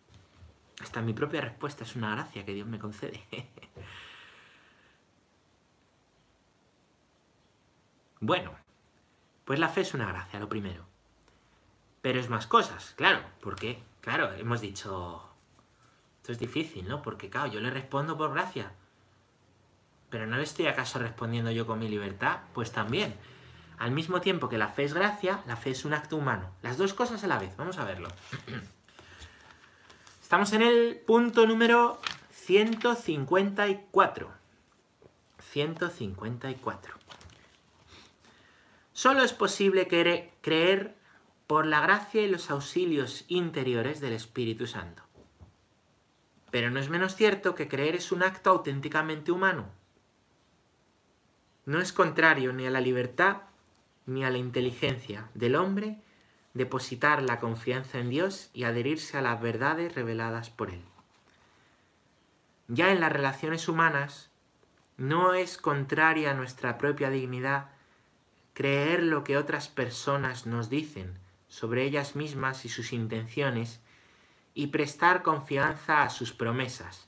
Hasta 0.82 1.02
mi 1.02 1.14
propia 1.14 1.42
respuesta 1.42 1.84
es 1.84 1.96
una 1.96 2.12
gracia 2.12 2.46
que 2.46 2.54
Dios 2.54 2.68
me 2.68 2.80
concede. 2.80 3.24
bueno, 8.20 8.56
pues 9.46 9.60
la 9.60 9.70
fe 9.70 9.82
es 9.82 9.94
una 9.94 10.08
gracia, 10.08 10.40
lo 10.40 10.50
primero. 10.50 10.87
Pero 12.08 12.22
es 12.22 12.30
más 12.30 12.48
cosas, 12.48 12.94
claro, 12.96 13.20
porque, 13.42 13.84
claro, 14.00 14.32
hemos 14.36 14.62
dicho, 14.62 15.30
esto 16.16 16.32
es 16.32 16.40
difícil, 16.40 16.88
¿no? 16.88 17.02
Porque, 17.02 17.30
claro, 17.30 17.52
yo 17.52 17.60
le 17.60 17.70
respondo 17.70 18.18
por 18.18 18.32
gracia. 18.32 18.72
Pero 20.10 20.26
no 20.26 20.38
le 20.38 20.44
estoy 20.44 20.68
acaso 20.68 21.00
respondiendo 21.00 21.52
yo 21.52 21.68
con 21.68 21.80
mi 21.80 21.90
libertad, 21.90 22.44
pues 22.54 22.72
también. 22.72 23.14
Al 23.78 23.92
mismo 23.92 24.22
tiempo 24.22 24.48
que 24.48 24.58
la 24.58 24.70
fe 24.70 24.86
es 24.86 24.94
gracia, 24.94 25.44
la 25.48 25.58
fe 25.58 25.72
es 25.72 25.84
un 25.84 25.94
acto 25.94 26.16
humano. 26.16 26.50
Las 26.62 26.78
dos 26.78 26.94
cosas 26.94 27.26
a 27.26 27.28
la 27.28 27.40
vez, 27.40 27.58
vamos 27.58 27.78
a 27.78 27.84
verlo. 27.84 28.08
Estamos 30.22 30.54
en 30.54 30.62
el 30.62 31.04
punto 31.06 31.46
número 31.46 32.00
154. 32.32 34.32
154. 35.52 36.94
Solo 38.94 39.24
es 39.24 39.34
posible 39.34 39.90
creer 39.90 40.97
por 41.48 41.66
la 41.66 41.80
gracia 41.80 42.22
y 42.22 42.28
los 42.28 42.52
auxilios 42.52 43.24
interiores 43.30 44.02
del 44.02 44.14
Espíritu 44.14 44.68
Santo. 44.68 45.04
Pero 46.52 46.70
no 46.70 46.80
es 46.80 46.90
menos 46.90 47.16
cierto 47.16 47.56
que 47.56 47.68
creer 47.68 47.96
es 47.96 48.12
un 48.12 48.22
acto 48.22 48.50
auténticamente 48.50 49.32
humano. 49.32 49.66
No 51.66 51.80
es 51.80 51.94
contrario 51.94 52.54
ni 52.54 52.66
a 52.66 52.70
la 52.70 52.82
libertad 52.82 53.38
ni 54.06 54.24
a 54.24 54.30
la 54.30 54.38
inteligencia 54.38 55.30
del 55.34 55.56
hombre 55.56 55.98
depositar 56.54 57.22
la 57.22 57.40
confianza 57.40 58.00
en 58.00 58.10
Dios 58.10 58.50
y 58.54 58.64
adherirse 58.64 59.18
a 59.18 59.22
las 59.22 59.40
verdades 59.42 59.96
reveladas 59.96 60.50
por 60.50 60.70
Él. 60.70 60.82
Ya 62.68 62.92
en 62.92 63.00
las 63.00 63.12
relaciones 63.12 63.68
humanas, 63.68 64.30
no 64.98 65.34
es 65.34 65.58
contraria 65.58 66.32
a 66.32 66.34
nuestra 66.34 66.78
propia 66.78 67.10
dignidad 67.10 67.68
creer 68.54 69.04
lo 69.04 69.24
que 69.24 69.38
otras 69.38 69.70
personas 69.70 70.48
nos 70.48 70.70
dicen, 70.70 71.20
sobre 71.48 71.84
ellas 71.84 72.16
mismas 72.16 72.66
y 72.66 72.70
sus 72.70 72.94
intenciones 72.94 73.80
y 74.54 74.68
prestar 74.68 75.24
confianza 75.24 76.04
a 76.04 76.10
sus 76.10 76.34
promesas, 76.34 77.08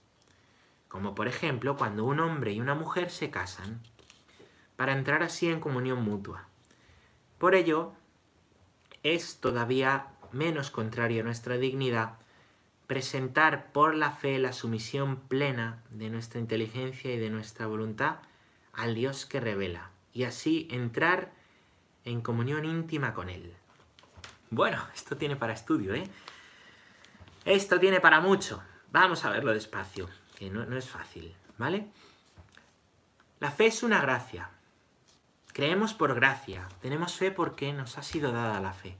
como 0.87 1.15
por 1.15 1.27
ejemplo 1.27 1.77
cuando 1.77 2.05
un 2.05 2.19
hombre 2.19 2.53
y 2.53 2.61
una 2.61 2.75
mujer 2.75 3.09
se 3.09 3.31
casan, 3.31 3.81
para 4.75 4.93
entrar 4.93 5.23
así 5.23 5.49
en 5.49 5.59
comunión 5.59 6.03
mutua. 6.03 6.47
Por 7.37 7.55
ello, 7.55 7.93
es 9.03 9.39
todavía 9.39 10.07
menos 10.31 10.71
contrario 10.71 11.21
a 11.21 11.25
nuestra 11.25 11.57
dignidad 11.57 12.19
presentar 12.89 13.71
por 13.71 13.93
la 13.93 14.11
fe 14.11 14.39
la 14.39 14.51
sumisión 14.51 15.17
plena 15.27 15.83
de 15.91 16.09
nuestra 16.09 16.39
inteligencia 16.39 17.13
y 17.13 17.19
de 17.19 17.29
nuestra 17.29 17.67
voluntad 17.67 18.17
al 18.73 18.95
Dios 18.95 19.27
que 19.27 19.39
revela, 19.39 19.91
y 20.11 20.23
así 20.23 20.67
entrar 20.71 21.31
en 22.03 22.21
comunión 22.21 22.65
íntima 22.65 23.13
con 23.13 23.29
Él. 23.29 23.58
Bueno, 24.51 24.83
esto 24.95 25.15
tiene 25.15 25.35
para 25.35 25.53
estudio, 25.53 25.93
¿eh? 25.93 26.03
Esto 27.45 27.79
tiene 27.79 27.99
para 27.99 28.19
mucho. 28.19 28.61
Vamos 28.91 29.23
a 29.23 29.29
verlo 29.29 29.53
despacio, 29.53 30.09
que 30.35 30.49
no, 30.49 30.63
es 30.75 30.89
fácil, 30.89 31.35
¿vale? 31.57 31.87
La 33.39 33.51
fe 33.51 33.67
es 33.67 33.83
una 33.83 34.01
gracia. 34.01 34.49
Creemos 35.53 35.93
por 35.93 36.15
gracia. 36.15 36.67
Tenemos 36.81 37.15
fe 37.15 37.31
porque 37.31 37.73
nos 37.73 37.97
ha 37.97 38.03
sido 38.03 38.31
dada 38.31 38.59
la 38.59 38.73
fe. 38.73 38.97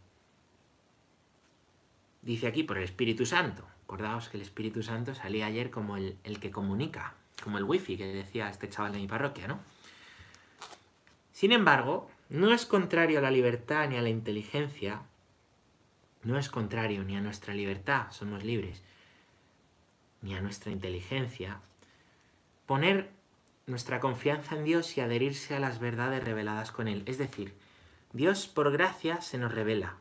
Dice 2.22 2.48
aquí 2.48 2.64
por 2.64 2.78
el 2.78 2.84
Espíritu 2.84 3.26
Santo. 3.26 3.68
Acordaos 3.84 4.30
que 4.30 4.38
el 4.38 4.44
Espíritu 4.44 4.84
Santo 4.84 5.16
salía 5.16 5.48
ayer 5.48 5.72
como 5.72 5.98
el, 5.98 6.20
el 6.24 6.40
que 6.40 6.52
comunica, 6.52 7.16
como 7.44 7.58
el 7.58 7.64
wifi 7.64 7.98
que 7.98 8.06
decía 8.06 8.50
este 8.50 8.70
chaval 8.70 8.94
de 8.94 9.00
mi 9.00 9.08
parroquia, 9.08 9.48
¿no? 9.48 9.60
Sin 11.32 11.52
embargo, 11.52 12.12
no 12.30 12.54
es 12.54 12.68
contrario 12.68 13.18
a 13.18 13.24
la 13.24 13.32
libertad 13.32 13.90
ni 13.90 13.98
a 13.98 14.02
la 14.04 14.10
inteligencia 14.10 15.02
no 16.24 16.38
es 16.38 16.50
contrario 16.50 17.04
ni 17.04 17.16
a 17.16 17.22
nuestra 17.22 17.54
libertad, 17.54 18.12
somos 18.12 18.44
libres, 18.44 18.84
ni 20.22 20.36
a 20.36 20.42
nuestra 20.42 20.72
inteligencia, 20.72 21.62
poner 22.66 23.10
nuestra 23.68 24.00
confianza 24.00 24.56
en 24.56 24.64
Dios 24.64 24.98
y 24.98 25.02
adherirse 25.02 25.56
a 25.56 25.60
las 25.60 25.80
verdades 25.80 26.24
reveladas 26.24 26.72
con 26.72 26.88
Él. 26.88 27.04
Es 27.06 27.18
decir, 27.18 27.54
Dios 28.12 28.48
por 28.48 28.72
gracia 28.72 29.22
se 29.22 29.38
nos 29.38 29.54
revela, 29.54 29.98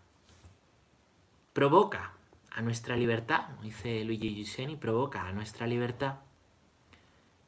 provoca 1.52 2.12
a 2.50 2.62
nuestra 2.62 2.96
libertad, 2.96 3.48
dice 3.62 4.04
Luigi 4.04 4.34
Giusseni, 4.34 4.76
provoca 4.76 5.26
a 5.26 5.32
nuestra 5.32 5.66
libertad, 5.66 6.16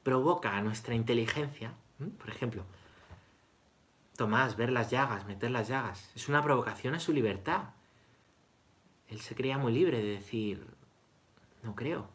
provoca 0.03 0.57
a 0.57 0.63
nuestra 0.63 0.95
inteligencia, 0.95 1.73
por 2.19 2.31
ejemplo, 2.31 2.65
Tomás, 4.21 4.55
ver 4.59 4.71
las 4.71 4.91
llagas, 4.91 5.25
meter 5.25 5.51
las 5.51 5.69
llagas, 5.69 6.11
es 6.15 6.29
una 6.29 6.43
provocación 6.43 6.95
a 6.95 7.01
su 7.01 7.11
libertad. 7.15 7.71
Él 9.11 9.21
se 9.21 9.35
creía 9.35 9.59
muy 9.59 9.73
libre 9.73 9.99
de 9.99 10.11
decir, 10.11 10.67
no 11.63 11.75
creo. 11.75 12.09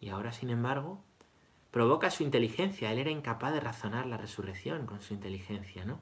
Y 0.00 0.08
ahora, 0.08 0.32
sin 0.32 0.50
embargo, 0.50 1.02
provoca 1.72 2.10
su 2.10 2.22
inteligencia. 2.22 2.92
Él 2.92 2.98
era 2.98 3.10
incapaz 3.10 3.52
de 3.52 3.60
razonar 3.60 4.06
la 4.06 4.16
resurrección 4.16 4.86
con 4.86 5.00
su 5.00 5.14
inteligencia, 5.14 5.84
¿no? 5.84 6.00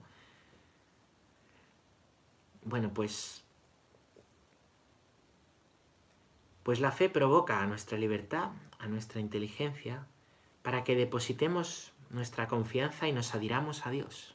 Bueno, 2.62 2.92
pues... 2.92 3.44
Pues 6.62 6.80
la 6.80 6.92
fe 6.92 7.08
provoca 7.08 7.62
a 7.62 7.66
nuestra 7.66 7.96
libertad, 7.96 8.50
a 8.78 8.86
nuestra 8.86 9.20
inteligencia, 9.20 10.06
para 10.62 10.84
que 10.84 10.94
depositemos 10.94 11.92
nuestra 12.10 12.48
confianza 12.48 13.08
y 13.08 13.12
nos 13.12 13.34
adhiramos 13.34 13.86
a 13.86 13.90
Dios. 13.90 14.34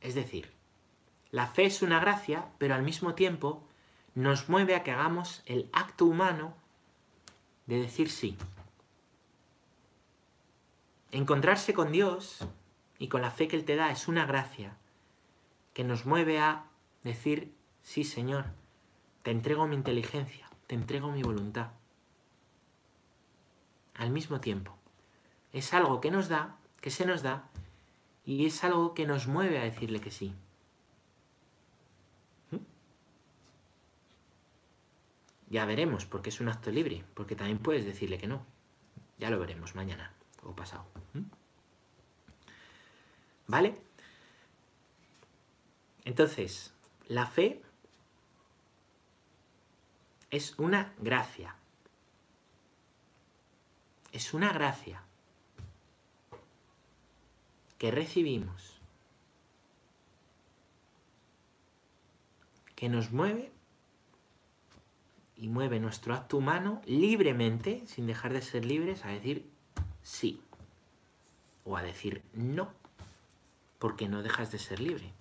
Es 0.00 0.14
decir, 0.14 0.55
la 1.30 1.46
fe 1.46 1.64
es 1.64 1.82
una 1.82 2.00
gracia, 2.00 2.46
pero 2.58 2.74
al 2.74 2.82
mismo 2.82 3.14
tiempo 3.14 3.62
nos 4.14 4.48
mueve 4.48 4.74
a 4.74 4.82
que 4.82 4.92
hagamos 4.92 5.42
el 5.46 5.68
acto 5.72 6.06
humano 6.06 6.54
de 7.66 7.80
decir 7.80 8.10
sí. 8.10 8.36
Encontrarse 11.12 11.74
con 11.74 11.92
Dios 11.92 12.46
y 12.98 13.08
con 13.08 13.22
la 13.22 13.30
fe 13.30 13.48
que 13.48 13.56
Él 13.56 13.64
te 13.64 13.76
da 13.76 13.90
es 13.90 14.08
una 14.08 14.24
gracia 14.26 14.76
que 15.74 15.84
nos 15.84 16.06
mueve 16.06 16.38
a 16.38 16.64
decir, 17.04 17.52
sí 17.82 18.04
Señor, 18.04 18.46
te 19.22 19.30
entrego 19.30 19.66
mi 19.66 19.76
inteligencia, 19.76 20.48
te 20.66 20.74
entrego 20.74 21.10
mi 21.10 21.22
voluntad. 21.22 21.68
Al 23.94 24.10
mismo 24.10 24.40
tiempo, 24.40 24.76
es 25.52 25.74
algo 25.74 26.00
que 26.00 26.10
nos 26.10 26.28
da, 26.28 26.56
que 26.80 26.90
se 26.90 27.04
nos 27.04 27.22
da, 27.22 27.48
y 28.24 28.46
es 28.46 28.64
algo 28.64 28.94
que 28.94 29.06
nos 29.06 29.26
mueve 29.26 29.58
a 29.58 29.64
decirle 29.64 30.00
que 30.00 30.10
sí. 30.10 30.34
Ya 35.56 35.64
veremos, 35.64 36.04
porque 36.04 36.28
es 36.28 36.42
un 36.42 36.50
acto 36.50 36.70
libre, 36.70 37.02
porque 37.14 37.34
también 37.34 37.56
puedes 37.56 37.86
decirle 37.86 38.18
que 38.18 38.26
no. 38.26 38.44
Ya 39.16 39.30
lo 39.30 39.38
veremos 39.38 39.74
mañana 39.74 40.12
o 40.42 40.54
pasado. 40.54 40.84
¿Mm? 41.14 41.22
¿Vale? 43.46 43.78
Entonces, 46.04 46.74
la 47.08 47.24
fe 47.24 47.62
es 50.30 50.58
una 50.58 50.92
gracia. 50.98 51.56
Es 54.12 54.34
una 54.34 54.52
gracia 54.52 55.04
que 57.78 57.90
recibimos, 57.90 58.78
que 62.74 62.90
nos 62.90 63.10
mueve 63.10 63.55
y 65.36 65.48
mueve 65.48 65.80
nuestro 65.80 66.14
acto 66.14 66.38
humano 66.38 66.80
libremente, 66.86 67.82
sin 67.86 68.06
dejar 68.06 68.32
de 68.32 68.42
ser 68.42 68.64
libres, 68.64 69.04
a 69.04 69.08
decir 69.08 69.46
sí 70.02 70.40
o 71.64 71.76
a 71.76 71.82
decir 71.82 72.22
no, 72.32 72.72
porque 73.78 74.08
no 74.08 74.22
dejas 74.22 74.52
de 74.52 74.58
ser 74.58 74.80
libre. 74.80 75.12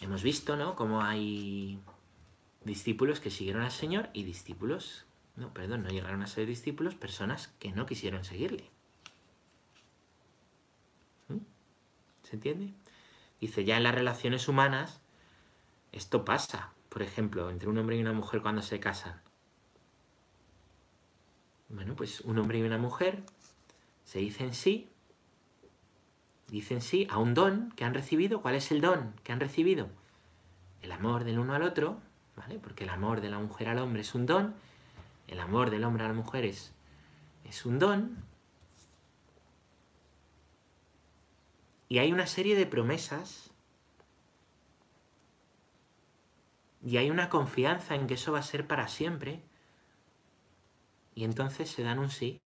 Hemos 0.00 0.22
visto, 0.22 0.56
¿no?, 0.56 0.74
cómo 0.76 1.02
hay 1.02 1.78
discípulos 2.64 3.20
que 3.20 3.30
siguieron 3.30 3.62
al 3.62 3.70
Señor 3.70 4.10
y 4.12 4.24
discípulos, 4.24 5.04
no, 5.36 5.52
perdón, 5.52 5.82
no 5.82 5.90
llegaron 5.90 6.22
a 6.22 6.26
ser 6.26 6.46
discípulos, 6.46 6.94
personas 6.94 7.48
que 7.58 7.72
no 7.72 7.86
quisieron 7.86 8.24
seguirle. 8.24 8.68
¿Mm? 11.28 11.38
¿Se 12.22 12.36
entiende? 12.36 12.72
Dice, 13.40 13.64
ya 13.64 13.76
en 13.76 13.82
las 13.82 13.94
relaciones 13.94 14.48
humanas, 14.48 15.00
esto 15.92 16.24
pasa, 16.24 16.73
por 16.94 17.02
ejemplo, 17.02 17.50
entre 17.50 17.68
un 17.68 17.76
hombre 17.76 17.96
y 17.96 18.00
una 18.00 18.12
mujer 18.12 18.40
cuando 18.40 18.62
se 18.62 18.78
casan. 18.78 19.20
Bueno, 21.68 21.96
pues 21.96 22.20
un 22.20 22.38
hombre 22.38 22.58
y 22.58 22.62
una 22.62 22.78
mujer 22.78 23.24
se 24.04 24.20
dicen 24.20 24.54
sí, 24.54 24.88
dicen 26.46 26.80
sí 26.80 27.08
a 27.10 27.18
un 27.18 27.34
don 27.34 27.72
que 27.72 27.84
han 27.84 27.94
recibido. 27.94 28.40
¿Cuál 28.42 28.54
es 28.54 28.70
el 28.70 28.80
don 28.80 29.12
que 29.24 29.32
han 29.32 29.40
recibido? 29.40 29.88
El 30.82 30.92
amor 30.92 31.24
del 31.24 31.40
uno 31.40 31.54
al 31.54 31.64
otro, 31.64 31.98
¿vale? 32.36 32.60
Porque 32.60 32.84
el 32.84 32.90
amor 32.90 33.20
de 33.20 33.28
la 33.28 33.40
mujer 33.40 33.70
al 33.70 33.80
hombre 33.80 34.02
es 34.02 34.14
un 34.14 34.26
don, 34.26 34.54
el 35.26 35.40
amor 35.40 35.70
del 35.70 35.82
hombre 35.82 36.04
a 36.04 36.08
la 36.08 36.14
mujer 36.14 36.44
es, 36.44 36.72
es 37.44 37.66
un 37.66 37.80
don. 37.80 38.18
Y 41.88 41.98
hay 41.98 42.12
una 42.12 42.28
serie 42.28 42.54
de 42.54 42.66
promesas 42.66 43.50
y 46.84 46.98
hay 46.98 47.10
una 47.10 47.30
confianza 47.30 47.94
en 47.94 48.06
que 48.06 48.14
eso 48.14 48.32
va 48.32 48.40
a 48.40 48.42
ser 48.42 48.66
para 48.66 48.88
siempre. 48.88 49.42
Y 51.14 51.24
entonces 51.24 51.70
se 51.70 51.82
dan 51.82 51.98
un 51.98 52.10
sí. 52.10 52.40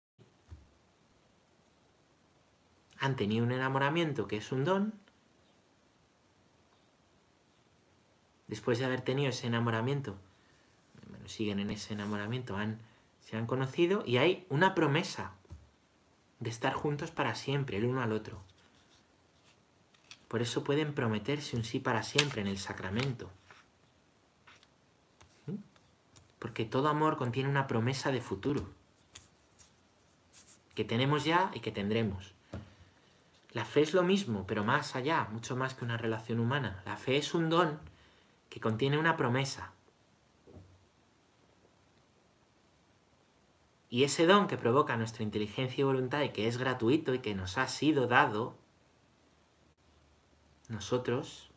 Han 3.00 3.16
tenido 3.16 3.46
un 3.46 3.54
enamoramiento 3.54 4.28
que 4.28 4.38
es 4.38 4.52
un 4.52 4.66
don. 4.66 4.94
Después 8.48 8.78
de 8.78 8.86
haber 8.86 9.02
tenido 9.02 9.30
ese 9.30 9.48
enamoramiento, 9.48 10.18
siguen 11.26 11.60
en 11.60 11.72
ese 11.72 11.94
enamoramiento, 11.94 12.58
se 13.22 13.38
han 13.38 13.48
conocido 13.48 14.04
y 14.06 14.18
hay 14.18 14.46
una 14.50 14.76
promesa 14.76 15.34
de 16.40 16.50
estar 16.50 16.74
juntos 16.74 17.10
para 17.10 17.34
siempre, 17.36 17.78
el 17.78 17.86
uno 17.86 18.02
al 18.02 18.12
otro. 18.12 18.44
Por 20.28 20.42
eso 20.42 20.64
pueden 20.64 20.94
prometerse 20.94 21.56
un 21.56 21.64
sí 21.64 21.80
para 21.80 22.04
siempre 22.04 22.42
en 22.42 22.48
el 22.48 22.60
sacramento. 22.60 23.32
Porque 26.46 26.64
todo 26.64 26.90
amor 26.90 27.18
contiene 27.18 27.50
una 27.50 27.66
promesa 27.66 28.12
de 28.12 28.22
futuro. 28.22 28.70
Que 30.76 30.84
tenemos 30.84 31.24
ya 31.26 31.50
y 31.56 31.60
que 31.60 31.72
tendremos. 31.72 32.36
La 33.52 33.66
fe 33.66 33.82
es 33.82 33.96
lo 33.96 34.04
mismo, 34.04 34.46
pero 34.46 34.64
más 34.64 34.96
allá, 34.96 35.28
mucho 35.32 35.56
más 35.56 35.74
que 35.74 35.84
una 35.84 35.98
relación 35.98 36.40
humana. 36.40 36.84
La 36.86 36.98
fe 36.98 37.18
es 37.18 37.34
un 37.34 37.50
don 37.50 37.80
que 38.48 38.60
contiene 38.60 39.00
una 39.00 39.18
promesa. 39.18 39.74
Y 43.90 44.04
ese 44.04 44.28
don 44.28 44.46
que 44.46 44.60
provoca 44.60 44.98
nuestra 44.98 45.24
inteligencia 45.24 45.82
y 45.82 45.86
voluntad 45.86 46.22
y 46.22 46.30
que 46.30 46.48
es 46.48 46.60
gratuito 46.60 47.16
y 47.16 47.20
que 47.22 47.34
nos 47.34 47.58
ha 47.58 47.68
sido 47.68 48.06
dado, 48.06 48.56
nosotros 50.70 51.50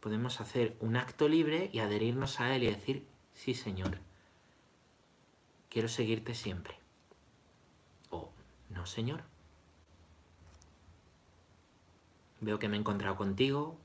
podemos 0.00 0.40
hacer 0.40 0.74
un 0.80 0.96
acto 0.96 1.28
libre 1.28 1.68
y 1.70 1.80
adherirnos 1.80 2.40
a 2.40 2.56
él 2.56 2.62
y 2.62 2.68
decir, 2.68 3.13
sí 3.34 3.54
Señor, 3.54 3.98
quiero 5.68 5.88
seguirte 5.88 6.34
siempre. 6.34 6.78
O, 8.10 8.30
no 8.70 8.86
Señor. 8.86 9.22
Veo 12.40 12.58
que 12.58 12.68
me 12.68 12.76
he 12.76 12.80
encontrado 12.80 13.16
contigo, 13.16 13.76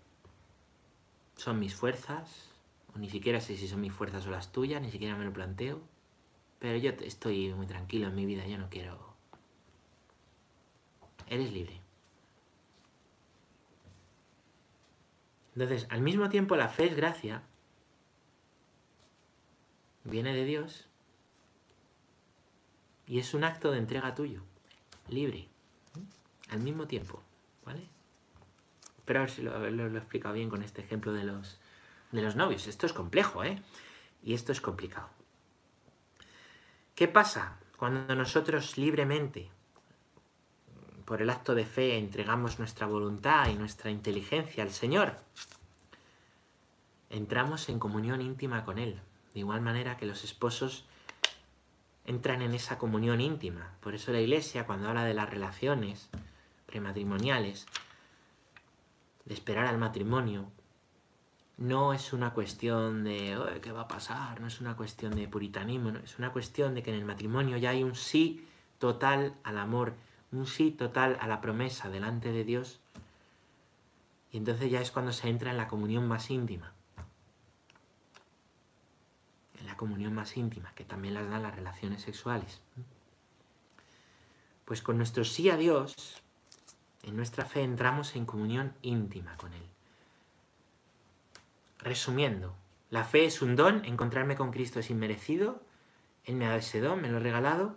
son 1.36 1.60
mis 1.60 1.76
fuerzas, 1.76 2.52
o 2.94 3.00
ni 3.00 3.10
siquiera 3.10 3.40
sé 3.40 3.56
si 3.56 3.68
son 3.68 3.82
mis 3.82 3.94
fuerzas 3.94 4.26
o 4.28 4.32
las 4.32 4.52
tuyas, 4.52 4.82
ni 4.82 4.92
siquiera 4.92 5.16
me 5.16 5.26
lo 5.26 5.32
planteo, 5.32 5.82
pero 6.60 6.78
yo 6.78 6.92
estoy 6.92 7.54
muy 7.54 7.68
tranquilo 7.68 8.08
en 8.08 8.16
mi 8.16 8.26
vida, 8.26 8.46
yo 8.46 8.58
no 8.58 8.70
quiero... 8.70 9.10
Eres 11.28 11.54
libre. 11.54 11.80
Entonces, 15.56 15.88
al 15.90 16.02
mismo 16.02 16.30
tiempo 16.30 16.56
la 16.56 16.70
fe 16.70 16.86
es 16.86 16.96
gracia, 16.96 17.44
viene 20.10 20.34
de 20.34 20.46
Dios 20.46 20.88
y 23.08 23.20
es 23.20 23.34
un 23.34 23.44
acto 23.44 23.72
de 23.72 23.80
entrega 23.80 24.14
tuyo, 24.14 24.42
libre, 25.08 25.48
al 26.50 26.60
mismo 26.60 26.88
tiempo, 26.88 27.22
¿vale? 27.66 27.88
Espero 28.98 29.22
ver 29.22 29.30
si 29.32 29.42
lo, 29.42 29.66
he 29.66 29.98
explicado 29.98 30.36
bien 30.36 30.50
con 30.50 30.62
este 30.62 30.82
ejemplo 30.82 31.12
de 31.14 31.24
los, 31.24 31.60
de 32.12 32.22
los 32.22 32.36
novios. 32.36 32.68
Esto 32.68 32.86
es 32.86 32.94
complejo, 32.94 33.44
¿eh? 33.44 33.62
Y 34.24 34.36
esto 34.36 34.52
es 34.52 34.62
complicado. 34.62 35.10
¿Qué 36.94 37.08
pasa 37.08 37.58
cuando 37.78 38.14
nosotros 38.14 38.78
libremente, 38.78 39.50
por 41.06 41.22
el 41.22 41.30
acto 41.32 41.56
de 41.56 41.66
fe, 41.66 41.98
entregamos 41.98 42.60
nuestra 42.60 42.86
voluntad 42.86 43.48
y 43.50 43.56
nuestra 43.56 43.90
inteligencia 43.90 44.62
al 44.62 44.70
Señor? 44.70 45.18
Entramos 47.10 47.70
en 47.70 47.80
comunión 47.80 48.22
íntima 48.22 48.64
con 48.64 48.78
Él. 48.78 49.02
De 49.34 49.40
igual 49.42 49.62
manera 49.62 49.98
que 49.98 50.06
los 50.06 50.24
esposos 50.24 50.86
entran 52.06 52.42
en 52.42 52.54
esa 52.54 52.80
comunión 52.80 53.22
íntima. 53.22 53.76
Por 53.82 53.94
eso 53.94 54.12
la 54.12 54.20
Iglesia, 54.20 54.66
cuando 54.66 54.90
habla 54.90 55.06
de 55.06 55.14
las 55.14 55.30
relaciones 55.30 56.10
prematrimoniales, 56.66 57.68
de 59.26 59.34
esperar 59.36 59.68
al 59.68 59.78
matrimonio, 59.78 60.50
no 61.58 61.94
es 61.94 62.14
una 62.14 62.34
cuestión 62.34 63.04
de 63.04 63.60
qué 63.62 63.72
va 63.72 63.82
a 63.82 63.88
pasar, 63.88 64.42
no 64.42 64.48
es 64.48 64.60
una 64.60 64.76
cuestión 64.76 65.16
de 65.16 65.28
puritanismo, 65.28 65.92
es 66.04 66.18
una 66.18 66.32
cuestión 66.32 66.74
de 66.74 66.82
que 66.82 66.90
en 66.90 66.98
el 66.98 67.06
matrimonio 67.06 67.58
ya 67.58 67.72
hay 67.72 67.84
un 67.84 67.96
sí 67.96 68.48
total 68.80 69.36
al 69.44 69.60
amor, 69.60 69.94
un 70.32 70.48
sí 70.48 70.72
total 70.72 71.18
a 71.22 71.28
la 71.28 71.42
promesa 71.42 71.90
delante 71.90 72.32
de 72.32 72.44
Dios, 72.44 72.80
y 74.32 74.38
entonces 74.38 74.72
ya 74.72 74.82
es 74.82 74.90
cuando 74.90 75.12
se 75.12 75.28
entra 75.28 75.52
en 75.52 75.58
la 75.58 75.68
comunión 75.68 76.08
más 76.08 76.32
íntima 76.32 76.72
la 79.66 79.78
comunión 79.78 80.14
más 80.14 80.38
íntima, 80.38 80.74
que 80.76 80.84
también 80.84 81.14
las 81.14 81.30
dan 81.30 81.44
las 81.44 81.56
relaciones 81.56 82.02
sexuales. 82.02 82.62
Pues 84.66 84.82
con 84.82 84.98
nuestro 84.98 85.24
sí 85.26 85.50
a 85.50 85.58
Dios, 85.58 86.22
en 87.04 87.16
nuestra 87.16 87.46
fe 87.46 87.64
entramos 87.64 88.16
en 88.16 88.26
comunión 88.26 88.74
íntima 88.82 89.36
con 89.38 89.54
Él. 89.54 89.66
Resumiendo, 91.80 92.56
la 92.90 93.04
fe 93.04 93.26
es 93.26 93.42
un 93.42 93.56
don, 93.56 93.86
encontrarme 93.86 94.36
con 94.36 94.52
Cristo 94.52 94.80
es 94.80 94.90
inmerecido, 94.90 95.62
Él 96.26 96.36
me 96.36 96.46
ha 96.46 96.50
dado 96.50 96.60
ese 96.60 96.82
don, 96.82 97.02
me 97.02 97.10
lo 97.10 97.18
ha 97.18 97.22
regalado, 97.22 97.76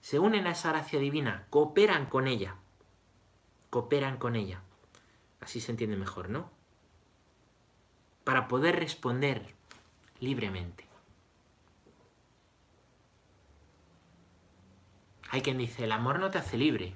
se 0.00 0.18
unen 0.18 0.46
a 0.46 0.52
esa 0.52 0.70
gracia 0.70 0.98
divina, 0.98 1.44
cooperan 1.50 2.06
con 2.06 2.26
ella. 2.26 2.54
Cooperan 3.68 4.16
con 4.16 4.34
ella. 4.34 4.62
Así 5.42 5.60
se 5.60 5.72
entiende 5.72 5.98
mejor, 5.98 6.30
¿no? 6.30 6.58
Para 8.24 8.48
poder 8.48 8.76
responder 8.76 9.54
libremente. 10.20 10.86
Hay 15.30 15.42
quien 15.42 15.58
dice, 15.58 15.84
el 15.84 15.92
amor 15.92 16.18
no 16.18 16.30
te 16.30 16.38
hace 16.38 16.58
libre. 16.58 16.94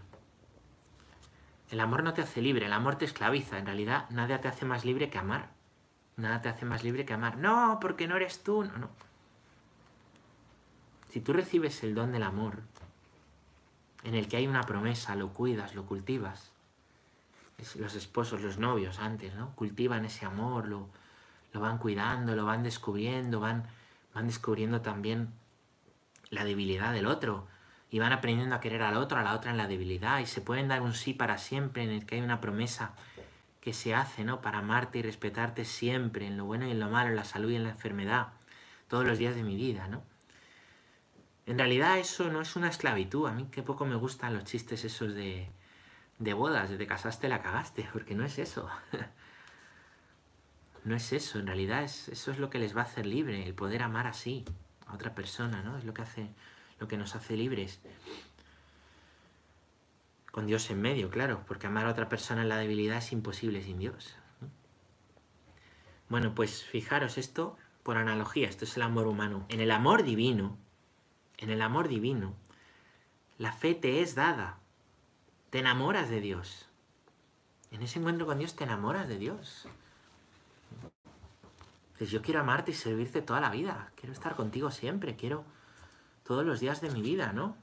El 1.71 1.81
amor 1.81 2.03
no 2.03 2.15
te 2.15 2.23
hace 2.23 2.43
libre, 2.43 2.67
el 2.67 2.73
amor 2.73 2.97
te 2.97 3.05
esclaviza. 3.05 3.59
En 3.59 3.67
realidad, 3.67 4.09
nada 4.11 4.41
te 4.41 4.49
hace 4.49 4.65
más 4.65 4.85
libre 4.85 5.09
que 5.09 5.19
amar. 5.19 5.51
Nada 6.17 6.43
te 6.43 6.49
hace 6.49 6.65
más 6.65 6.85
libre 6.85 7.05
que 7.05 7.15
amar. 7.15 7.39
No, 7.39 7.79
porque 7.81 8.07
no 8.07 8.17
eres 8.17 8.43
tú. 8.43 8.65
No, 8.65 8.77
no. 8.77 8.91
Si 11.11 11.21
tú 11.21 11.33
recibes 11.33 11.83
el 11.85 11.95
don 11.95 12.13
del 12.13 12.25
amor, 12.25 12.63
en 14.03 14.15
el 14.15 14.29
que 14.29 14.37
hay 14.37 14.47
una 14.47 14.63
promesa, 14.63 15.15
lo 15.15 15.33
cuidas, 15.33 15.75
lo 15.75 15.87
cultivas. 15.87 16.51
los 17.77 17.95
esposos, 17.95 18.43
los 18.43 18.59
novios 18.59 18.99
antes, 18.99 19.35
¿no? 19.35 19.55
Cultivan 19.55 20.05
ese 20.05 20.27
amor, 20.27 20.67
lo, 20.67 20.89
lo 21.55 21.61
van 21.61 21.79
cuidando, 21.79 22.35
lo 22.35 22.45
van 22.45 22.65
descubriendo, 22.65 23.41
van, 23.41 23.65
van 24.13 24.27
descubriendo 24.27 24.83
también 24.83 25.33
la 26.29 26.45
debilidad 26.45 26.93
del 26.93 27.07
otro 27.07 27.47
y 27.91 28.01
van 28.01 28.13
aprendiendo 28.13 28.57
a 28.57 28.61
querer 28.61 28.83
al 28.83 28.97
otro, 28.97 29.19
a 29.19 29.23
la 29.23 29.35
otra 29.35 29.53
en 29.53 29.57
la 29.57 29.69
debilidad 29.69 30.19
y 30.19 30.27
se 30.27 30.41
pueden 30.41 30.67
dar 30.67 30.83
un 30.83 30.95
sí 30.95 31.15
para 31.15 31.39
siempre 31.39 31.85
en 31.85 31.91
el 31.91 32.07
que 32.07 32.17
hay 32.17 32.23
una 32.23 32.41
promesa 32.41 32.95
que 33.61 33.73
se 33.73 33.95
hace, 33.95 34.25
¿no? 34.25 34.43
Para 34.43 34.59
amarte 34.59 34.99
y 34.99 35.03
respetarte 35.03 35.65
siempre, 35.65 36.27
en 36.27 36.37
lo 36.37 36.45
bueno 36.45 36.67
y 36.67 36.73
en 36.73 36.81
lo 36.81 36.91
malo, 36.91 37.11
en 37.11 37.17
la 37.17 37.25
salud 37.25 37.51
y 37.51 37.57
en 37.57 37.63
la 37.63 37.71
enfermedad, 37.71 38.29
todos 38.89 39.07
los 39.07 39.17
días 39.17 39.37
de 39.37 39.45
mi 39.45 39.55
vida, 39.55 39.87
¿no? 39.87 40.03
En 41.47 41.57
realidad 41.57 41.99
eso 41.99 42.31
no 42.31 42.41
es 42.41 42.57
una 42.57 42.69
esclavitud. 42.69 43.29
A 43.29 43.33
mí 43.33 43.47
qué 43.51 43.63
poco 43.63 43.87
me 43.87 43.95
gustan 43.95 44.35
los 44.35 44.45
chistes 44.45 44.85
esos 44.85 45.15
de, 45.15 45.49
de 46.19 46.35
bodas, 46.35 46.69
de 46.69 46.79
te 46.79 46.87
casaste, 46.87 47.29
la 47.29 47.43
cagaste, 47.43 47.89
porque 47.93 48.17
no 48.17 48.25
es 48.25 48.39
eso. 48.39 48.69
No 50.85 50.95
es 50.95 51.13
eso, 51.13 51.39
en 51.39 51.47
realidad 51.47 51.83
es, 51.83 52.09
eso 52.09 52.31
es 52.31 52.39
lo 52.39 52.51
que 52.51 52.59
les 52.59 52.77
va 52.77 52.83
a 52.83 52.85
hacer 52.85 53.07
libre, 53.07 53.47
el 53.47 53.55
poder 53.55 53.83
amar 53.83 54.07
así 54.07 54.45
a 54.87 54.95
otra 54.95 55.15
persona, 55.15 55.63
¿no? 55.63 55.79
Es 55.79 55.85
lo 55.85 55.95
que 55.95 56.03
hace, 56.03 56.29
lo 56.79 56.89
que 56.89 56.99
nos 56.99 57.15
hace 57.17 57.37
libres. 57.37 57.81
Con 60.31 60.47
Dios 60.47 60.71
en 60.71 60.83
medio, 60.83 61.11
claro, 61.11 61.43
porque 61.47 61.67
amar 61.67 61.87
a 61.87 61.91
otra 61.91 62.09
persona 62.09 62.43
en 62.43 62.51
la 62.51 62.59
debilidad 62.59 62.99
es 62.99 63.13
imposible 63.13 63.63
sin 63.63 63.79
Dios. 63.79 64.15
Bueno, 66.11 66.35
pues 66.35 66.65
fijaros 66.65 67.17
esto 67.17 67.57
por 67.83 67.97
analogía, 67.97 68.49
esto 68.49 68.65
es 68.65 68.77
el 68.77 68.83
amor 68.83 69.07
humano. 69.07 69.47
En 69.49 69.61
el 69.61 69.71
amor 69.71 70.03
divino, 70.03 70.59
en 71.39 71.51
el 71.51 71.63
amor 71.63 71.89
divino, 71.89 72.35
la 73.39 73.53
fe 73.53 73.75
te 73.75 74.03
es 74.03 74.15
dada. 74.15 74.59
Te 75.51 75.61
enamoras 75.61 76.11
de 76.11 76.21
Dios. 76.21 76.69
En 77.71 77.83
ese 77.83 77.99
encuentro 77.99 78.27
con 78.27 78.39
Dios 78.39 78.55
te 78.55 78.65
enamoras 78.65 79.09
de 79.09 79.19
Dios. 79.19 79.67
Pues 81.99 82.11
yo 82.11 82.23
quiero 82.23 82.41
amarte 82.41 82.73
y 82.73 82.75
servirte 82.75 83.23
toda 83.23 83.41
la 83.41 83.51
vida. 83.51 83.93
Quiero 83.95 84.13
estar 84.13 84.35
contigo 84.35 84.71
siempre. 84.71 85.17
Quiero 85.17 85.45
todos 86.25 86.45
los 86.45 86.61
días 86.61 86.81
de 86.81 86.91
mi 86.91 87.03
vida, 87.03 87.33
¿no? 87.33 87.57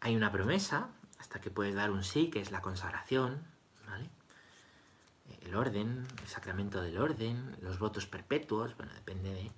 Hay 0.00 0.16
una 0.16 0.32
promesa, 0.32 0.88
hasta 1.18 1.40
que 1.40 1.50
puedes 1.50 1.74
dar 1.74 1.90
un 1.90 2.04
sí, 2.04 2.28
que 2.30 2.40
es 2.40 2.50
la 2.50 2.60
consagración, 2.60 3.44
¿vale? 3.86 4.10
El 5.42 5.54
orden, 5.54 6.06
el 6.20 6.28
sacramento 6.28 6.82
del 6.82 6.98
orden, 6.98 7.56
los 7.60 7.78
votos 7.78 8.06
perpetuos, 8.06 8.76
bueno, 8.76 8.92
depende 8.94 9.32
de 9.32 9.50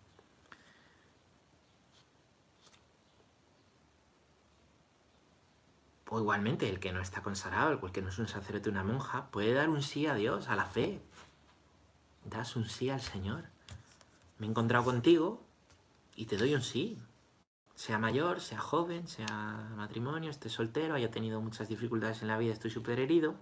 O 6.15 6.21
igualmente, 6.21 6.69
el 6.69 6.79
que 6.79 6.93
no 6.93 7.01
está 7.01 7.23
consagrado, 7.23 7.73
el 7.73 7.93
que 7.93 8.01
no 8.01 8.09
es 8.09 8.19
un 8.19 8.29
sacerdote 8.29 8.71
una 8.71 8.85
monja, 8.85 9.31
puede 9.33 9.53
dar 9.53 9.69
un 9.69 9.83
sí 9.83 10.07
a 10.07 10.15
Dios, 10.15 10.49
a 10.49 10.55
la 10.55 10.65
fe. 10.65 11.01
Das 12.25 12.57
un 12.57 12.69
sí 12.69 12.91
al 12.91 13.01
Señor. 13.01 13.45
Me 14.39 14.47
he 14.47 14.51
encontrado 14.51 14.85
contigo 14.85 15.43
y 16.17 16.27
te 16.27 16.37
doy 16.37 16.55
un 16.55 16.63
sí. 16.63 16.99
Sea 17.75 17.99
mayor, 17.99 18.41
sea 18.41 18.59
joven, 18.59 19.09
sea 19.09 19.69
matrimonio, 19.77 20.31
esté 20.31 20.49
soltero, 20.49 20.95
haya 20.95 21.11
tenido 21.11 21.41
muchas 21.41 21.69
dificultades 21.69 22.23
en 22.23 22.29
la 22.29 22.39
vida, 22.39 22.53
estoy 22.53 22.71
súper 22.71 23.01
herido. 23.01 23.35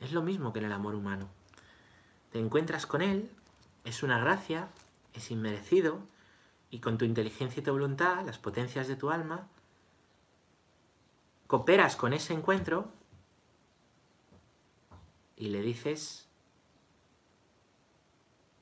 Es 0.00 0.12
lo 0.12 0.22
mismo 0.22 0.52
que 0.52 0.60
en 0.60 0.64
el 0.66 0.72
amor 0.72 0.94
humano. 0.94 1.28
Te 2.32 2.38
encuentras 2.38 2.86
con 2.86 3.02
Él, 3.02 3.30
es 3.84 4.02
una 4.02 4.18
gracia, 4.18 4.68
es 5.12 5.30
inmerecido, 5.30 6.00
y 6.70 6.78
con 6.78 6.98
tu 6.98 7.04
inteligencia 7.04 7.60
y 7.60 7.64
tu 7.64 7.72
voluntad, 7.72 8.24
las 8.24 8.38
potencias 8.38 8.86
de 8.86 8.96
tu 8.96 9.10
alma, 9.10 9.48
cooperas 11.46 11.96
con 11.96 12.12
ese 12.12 12.32
encuentro 12.32 12.92
y 15.36 15.48
le 15.48 15.62
dices, 15.62 16.28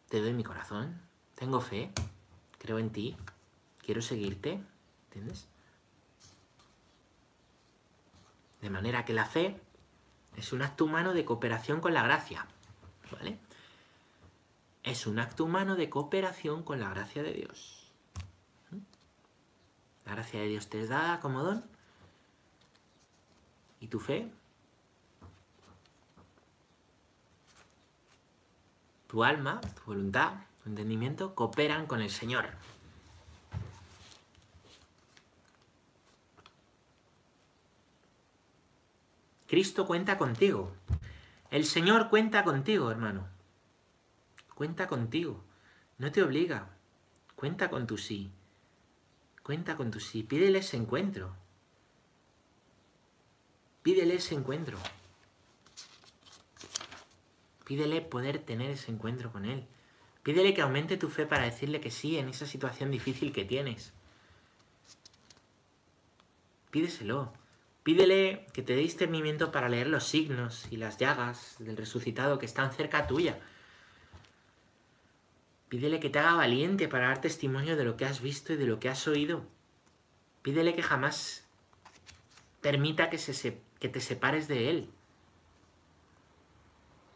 te 0.09 0.21
doy 0.21 0.33
mi 0.33 0.45
corazón, 0.45 1.01
tengo 1.35 1.61
fe, 1.61 1.91
creo 2.59 2.79
en 2.79 2.91
ti, 2.91 3.17
quiero 3.85 4.03
seguirte, 4.03 4.61
¿entiendes? 5.07 5.47
De 8.61 8.71
manera 8.71 9.05
que 9.05 9.13
la 9.13 9.27
fe 9.27 9.61
es 10.37 10.53
un 10.53 10.63
acto 10.63 10.85
humano 10.85 11.15
de 11.15 11.25
cooperación 11.25 11.81
con 11.81 11.95
la 11.95 12.03
gracia, 12.03 12.47
¿vale? 13.13 13.39
Es 14.83 15.07
un 15.07 15.19
acto 15.19 15.45
humano 15.45 15.77
de 15.77 15.91
cooperación 15.91 16.63
con 16.63 16.81
la 16.81 16.91
gracia 16.91 17.23
de 17.23 17.33
Dios. 17.33 17.93
La 20.07 20.13
gracia 20.13 20.41
de 20.41 20.49
Dios 20.49 20.69
te 20.69 20.81
es 20.81 20.89
dada 20.89 21.21
como 21.21 21.43
don 21.43 21.65
¿Y 23.81 23.89
tu 23.89 24.01
fe? 24.01 24.31
Tu 29.09 29.25
alma, 29.25 29.61
tu 29.61 29.83
voluntad, 29.87 30.35
tu 30.63 30.69
entendimiento 30.69 31.35
cooperan 31.35 31.87
con 31.87 32.03
el 32.03 32.11
Señor. 32.11 32.51
Cristo 39.47 39.87
cuenta 39.87 40.19
contigo. 40.19 40.71
El 41.51 41.65
Señor 41.65 42.11
cuenta 42.11 42.45
contigo, 42.45 42.91
hermano. 42.91 43.27
Cuenta 44.55 44.87
contigo. 44.89 45.43
No 45.97 46.13
te 46.13 46.23
obliga. 46.23 46.69
Cuenta 47.35 47.71
con 47.71 47.87
tu 47.87 47.97
sí. 47.97 48.31
Cuenta 49.43 49.75
con 49.75 49.91
tu 49.91 50.01
sí. 50.01 50.23
Pídele 50.23 50.59
ese 50.59 50.77
encuentro. 50.77 51.35
Pídele 53.83 54.17
ese 54.17 54.35
encuentro. 54.35 54.79
Pídele 57.69 58.01
poder 58.01 58.39
tener 58.39 58.71
ese 58.71 58.91
encuentro 58.91 59.31
con 59.31 59.45
Él. 59.45 59.67
Pídele 60.23 60.55
que 60.55 60.63
aumente 60.63 60.97
tu 60.97 61.11
fe 61.11 61.27
para 61.27 61.45
decirle 61.45 61.83
que 61.83 61.91
sí 61.91 62.17
en 62.17 62.31
esa 62.31 62.47
situación 62.47 62.91
difícil 62.91 63.31
que 63.31 63.45
tienes. 63.45 63.93
Pídeselo. 66.71 67.31
Pídele 67.83 68.47
que 68.55 68.63
te 68.63 68.75
dé 68.75 68.81
discernimiento 68.81 69.53
para 69.53 69.69
leer 69.69 69.89
los 69.89 70.05
signos 70.05 70.67
y 70.71 70.79
las 70.79 70.97
llagas 70.97 71.57
del 71.59 71.77
resucitado 71.77 72.39
que 72.39 72.47
están 72.47 72.73
cerca 72.73 73.07
tuya. 73.07 73.39
Pídele 75.69 76.01
que 76.01 76.09
te 76.09 76.21
haga 76.21 76.37
valiente 76.37 76.89
para 76.89 77.09
dar 77.09 77.21
testimonio 77.21 77.77
de 77.77 77.85
lo 77.85 77.99
que 77.99 78.07
has 78.07 78.23
visto 78.23 78.55
y 78.55 78.57
de 78.57 78.67
lo 78.67 78.81
que 78.81 78.89
has 78.89 79.07
oído. 79.07 79.45
Pídele 80.41 80.75
que 80.75 80.83
jamás 80.83 81.47
permita 82.63 83.11
que 83.11 83.19
se, 83.19 83.61
que 83.79 83.91
te 83.91 84.01
separes 84.01 84.49
de 84.49 84.71
él. 84.71 84.91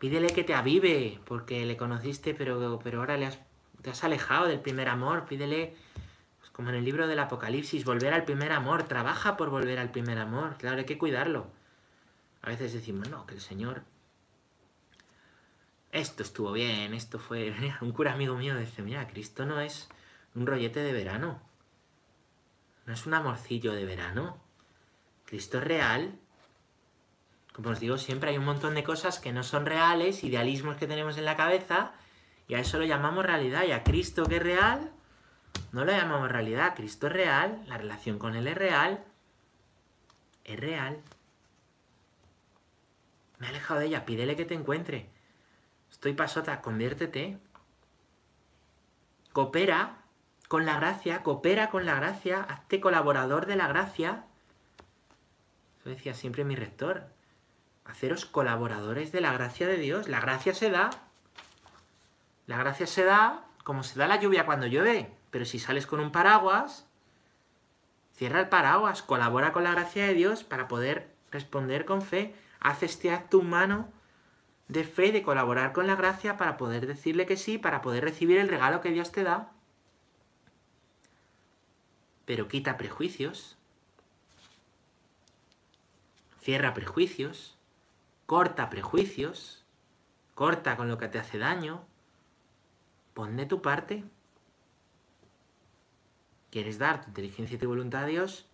Pídele 0.02 0.30
que 0.30 0.42
te 0.42 0.52
avive, 0.52 1.20
porque 1.26 1.64
le 1.64 1.76
conociste, 1.76 2.34
pero, 2.34 2.80
pero 2.82 2.98
ahora 2.98 3.16
le 3.16 3.26
has, 3.26 3.38
te 3.82 3.90
has 3.90 4.02
alejado 4.02 4.48
del 4.48 4.58
primer 4.58 4.88
amor. 4.88 5.26
Pídele, 5.26 5.76
pues 6.40 6.50
como 6.50 6.70
en 6.70 6.74
el 6.74 6.84
libro 6.84 7.06
del 7.06 7.20
Apocalipsis, 7.20 7.84
volver 7.84 8.12
al 8.12 8.24
primer 8.24 8.50
amor. 8.50 8.82
Trabaja 8.82 9.36
por 9.36 9.48
volver 9.50 9.78
al 9.78 9.92
primer 9.92 10.18
amor. 10.18 10.56
Claro, 10.58 10.78
hay 10.78 10.86
que 10.86 10.98
cuidarlo. 10.98 11.46
A 12.42 12.48
veces 12.48 12.72
decimos, 12.72 13.10
no, 13.10 13.26
que 13.26 13.34
el 13.34 13.40
Señor... 13.40 13.84
Esto 15.92 16.24
estuvo 16.24 16.50
bien, 16.50 16.94
esto 16.94 17.20
fue... 17.20 17.54
Un 17.80 17.92
cura 17.92 18.14
amigo 18.14 18.34
mío 18.34 18.56
dice, 18.56 18.82
mira, 18.82 19.06
Cristo 19.06 19.46
no 19.46 19.60
es 19.60 19.88
un 20.34 20.48
rollete 20.48 20.80
de 20.80 20.92
verano. 20.92 21.40
No 22.86 22.92
es 22.92 23.06
un 23.06 23.14
amorcillo 23.14 23.72
de 23.72 23.84
verano. 23.84 24.42
Cristo 25.26 25.58
es 25.58 25.64
real. 25.64 26.18
Como 27.52 27.70
os 27.70 27.80
digo 27.80 27.98
siempre, 27.98 28.30
hay 28.30 28.38
un 28.38 28.44
montón 28.44 28.74
de 28.74 28.84
cosas 28.84 29.18
que 29.18 29.32
no 29.32 29.42
son 29.42 29.66
reales, 29.66 30.24
idealismos 30.24 30.76
que 30.76 30.86
tenemos 30.86 31.18
en 31.18 31.26
la 31.26 31.36
cabeza, 31.36 31.92
y 32.48 32.54
a 32.54 32.60
eso 32.60 32.78
lo 32.78 32.84
llamamos 32.84 33.26
realidad. 33.26 33.64
Y 33.64 33.72
a 33.72 33.84
Cristo 33.84 34.24
que 34.24 34.36
es 34.36 34.42
real, 34.42 34.90
no 35.72 35.84
lo 35.84 35.92
llamamos 35.92 36.30
realidad. 36.30 36.74
Cristo 36.74 37.06
es 37.06 37.12
real, 37.12 37.62
la 37.66 37.78
relación 37.78 38.18
con 38.18 38.34
Él 38.34 38.46
es 38.46 38.56
real. 38.56 39.04
Es 40.44 40.58
real. 40.58 41.00
Me 43.38 43.46
he 43.46 43.50
alejado 43.50 43.80
de 43.80 43.86
ella, 43.86 44.04
pídele 44.04 44.36
que 44.36 44.44
te 44.44 44.54
encuentre. 44.54 45.10
Estoy 45.90 46.14
pasota, 46.14 46.60
conviértete. 46.60 47.38
Coopera 49.32 49.98
con 50.48 50.66
la 50.66 50.76
gracia, 50.78 51.22
coopera 51.22 51.70
con 51.70 51.86
la 51.86 51.94
gracia, 51.94 52.42
hazte 52.42 52.80
colaborador 52.80 53.46
de 53.46 53.56
la 53.56 53.68
gracia. 53.68 54.26
Eso 55.80 55.88
decía 55.88 56.14
siempre 56.14 56.44
mi 56.44 56.54
rector. 56.54 57.06
Haceros 57.84 58.24
colaboradores 58.26 59.12
de 59.12 59.20
la 59.20 59.32
gracia 59.32 59.66
de 59.66 59.76
Dios. 59.76 60.08
La 60.08 60.20
gracia 60.20 60.54
se 60.54 60.70
da. 60.70 60.90
La 62.46 62.56
gracia 62.58 62.86
se 62.86 63.04
da 63.04 63.44
como 63.64 63.82
se 63.82 63.98
da 63.98 64.06
la 64.06 64.20
lluvia 64.20 64.46
cuando 64.46 64.66
llueve. 64.66 65.12
Pero 65.30 65.44
si 65.44 65.58
sales 65.58 65.86
con 65.86 66.00
un 66.00 66.12
paraguas, 66.12 66.86
cierra 68.14 68.40
el 68.40 68.48
paraguas, 68.48 69.02
colabora 69.02 69.52
con 69.52 69.64
la 69.64 69.72
gracia 69.72 70.06
de 70.06 70.14
Dios 70.14 70.44
para 70.44 70.68
poder 70.68 71.14
responder 71.30 71.84
con 71.84 72.02
fe. 72.02 72.34
Haz 72.60 72.82
este 72.82 73.10
acto 73.10 73.38
humano 73.38 73.88
de 74.68 74.84
fe, 74.84 75.12
de 75.12 75.22
colaborar 75.22 75.72
con 75.72 75.86
la 75.86 75.96
gracia 75.96 76.36
para 76.36 76.56
poder 76.56 76.86
decirle 76.86 77.26
que 77.26 77.36
sí, 77.36 77.58
para 77.58 77.82
poder 77.82 78.04
recibir 78.04 78.38
el 78.38 78.48
regalo 78.48 78.80
que 78.80 78.90
Dios 78.90 79.12
te 79.12 79.22
da. 79.22 79.52
Pero 82.24 82.48
quita 82.48 82.76
prejuicios, 82.76 83.56
cierra 86.40 86.72
prejuicios, 86.72 87.56
corta 88.32 88.70
prejuicios, 88.70 89.62
corta 90.34 90.78
con 90.78 90.88
lo 90.88 90.96
que 90.96 91.06
te 91.06 91.18
hace 91.18 91.36
daño, 91.36 91.84
pon 93.12 93.36
de 93.36 93.44
tu 93.44 93.60
parte. 93.60 94.04
¿Quieres 96.50 96.78
dar 96.78 97.02
tu 97.02 97.08
inteligencia 97.08 97.56
y 97.56 97.58
tu 97.58 97.68
voluntad 97.68 98.04
a 98.04 98.06
Dios? 98.06 98.48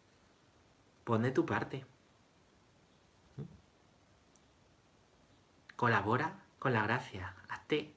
Pon 1.04 1.22
de 1.22 1.30
tu 1.30 1.46
parte. 1.46 1.86
Colabora 5.76 6.42
con 6.58 6.72
la 6.72 6.82
gracia. 6.82 7.36
Hazte 7.48 7.94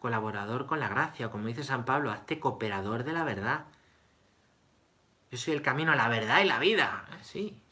colaborador 0.00 0.66
con 0.66 0.80
la 0.80 0.88
gracia. 0.88 1.30
Como 1.30 1.46
dice 1.46 1.62
San 1.62 1.84
Pablo, 1.84 2.10
hazte 2.10 2.40
cooperador 2.40 3.04
de 3.04 3.12
la 3.12 3.22
verdad. 3.22 3.66
Yo 5.30 5.38
soy 5.38 5.54
el 5.54 5.62
camino 5.62 5.92
a 5.92 5.94
la 5.94 6.08
verdad 6.08 6.40
y 6.40 6.46
la 6.46 6.58
vida. 6.58 7.06
Sí. 7.22 7.62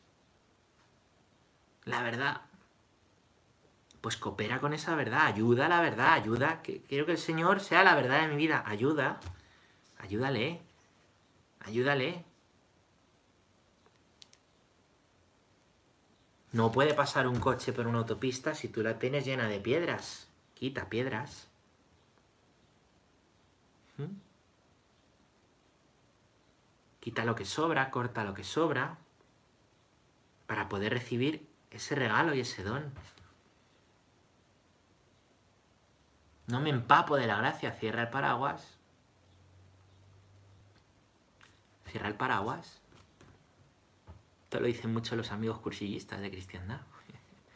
La 1.84 2.00
verdad. 2.00 2.42
Pues 4.04 4.18
coopera 4.18 4.60
con 4.60 4.74
esa 4.74 4.94
verdad, 4.96 5.24
ayuda 5.24 5.64
a 5.64 5.68
la 5.70 5.80
verdad, 5.80 6.12
ayuda. 6.12 6.60
Que, 6.60 6.82
quiero 6.82 7.06
que 7.06 7.12
el 7.12 7.18
Señor 7.18 7.60
sea 7.60 7.82
la 7.82 7.94
verdad 7.94 8.20
de 8.20 8.28
mi 8.28 8.36
vida. 8.36 8.62
Ayuda. 8.66 9.18
Ayúdale. 9.96 10.60
Ayúdale. 11.60 12.22
No 16.52 16.70
puede 16.70 16.92
pasar 16.92 17.26
un 17.26 17.40
coche 17.40 17.72
por 17.72 17.86
una 17.86 18.00
autopista 18.00 18.54
si 18.54 18.68
tú 18.68 18.82
la 18.82 18.98
tienes 18.98 19.24
llena 19.24 19.48
de 19.48 19.58
piedras. 19.58 20.28
Quita 20.52 20.90
piedras. 20.90 21.48
¿Mm? 23.96 24.18
Quita 27.00 27.24
lo 27.24 27.34
que 27.34 27.46
sobra, 27.46 27.90
corta 27.90 28.22
lo 28.22 28.34
que 28.34 28.44
sobra, 28.44 28.98
para 30.46 30.68
poder 30.68 30.92
recibir 30.92 31.48
ese 31.70 31.94
regalo 31.94 32.34
y 32.34 32.40
ese 32.40 32.62
don. 32.62 32.92
No 36.46 36.60
me 36.60 36.70
empapo 36.70 37.16
de 37.16 37.26
la 37.26 37.36
gracia, 37.36 37.72
cierra 37.72 38.02
el 38.02 38.10
paraguas. 38.10 38.78
Cierra 41.86 42.08
el 42.08 42.16
paraguas. 42.16 42.80
Esto 44.44 44.60
lo 44.60 44.66
dicen 44.66 44.92
mucho 44.92 45.16
los 45.16 45.32
amigos 45.32 45.58
cursillistas 45.58 46.20
de 46.20 46.30
cristiandad. 46.30 46.80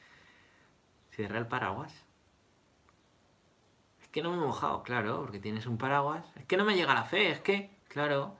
Cierra 1.10 1.38
el 1.38 1.46
paraguas. 1.46 1.92
Es 4.00 4.08
que 4.08 4.22
no 4.22 4.30
me 4.30 4.36
he 4.36 4.40
mojado, 4.40 4.82
claro, 4.82 5.20
porque 5.20 5.38
tienes 5.38 5.66
un 5.66 5.76
paraguas. 5.76 6.24
Es 6.36 6.46
que 6.46 6.56
no 6.56 6.64
me 6.64 6.76
llega 6.76 6.94
la 6.94 7.04
fe, 7.04 7.30
es 7.30 7.40
que, 7.40 7.70
claro, 7.88 8.36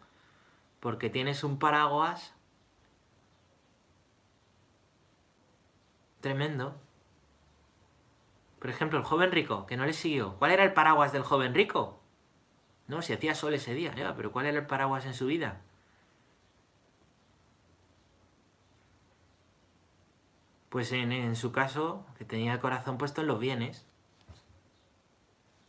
porque 0.81 1.11
tienes 1.11 1.45
un 1.45 1.59
paraguas 1.59 2.33
tremendo. 6.21 6.75
Por 8.59 8.71
ejemplo, 8.71 8.99
el 8.99 9.05
joven 9.05 9.31
rico, 9.31 9.67
que 9.67 9.77
no 9.77 9.87
le 9.87 9.93
siguió. 9.93 10.35
¿Cuál 10.39 10.51
era 10.51 10.65
el 10.65 10.73
paraguas 10.73 11.13
del 11.13 11.23
joven 11.23 11.55
rico? 11.55 12.01
No, 12.89 13.03
si 13.03 13.13
hacía 13.13 13.35
sol 13.35 13.55
ese 13.55 13.75
día, 13.75 13.95
pero 14.17 14.33
¿cuál 14.33 14.47
era 14.47 14.59
el 14.59 14.67
paraguas 14.67 15.05
en 15.07 15.15
su 15.15 15.27
vida? 15.27 15.61
Pues 20.71 20.93
en, 20.93 21.13
en, 21.13 21.37
su 21.37 21.53
caso, 21.53 22.05
que 22.17 22.25
tenía 22.25 22.55
el 22.55 22.61
corazón 22.61 22.99
puesto 22.99 23.21
en 23.21 23.27
los 23.27 23.39
bienes. 23.39 23.87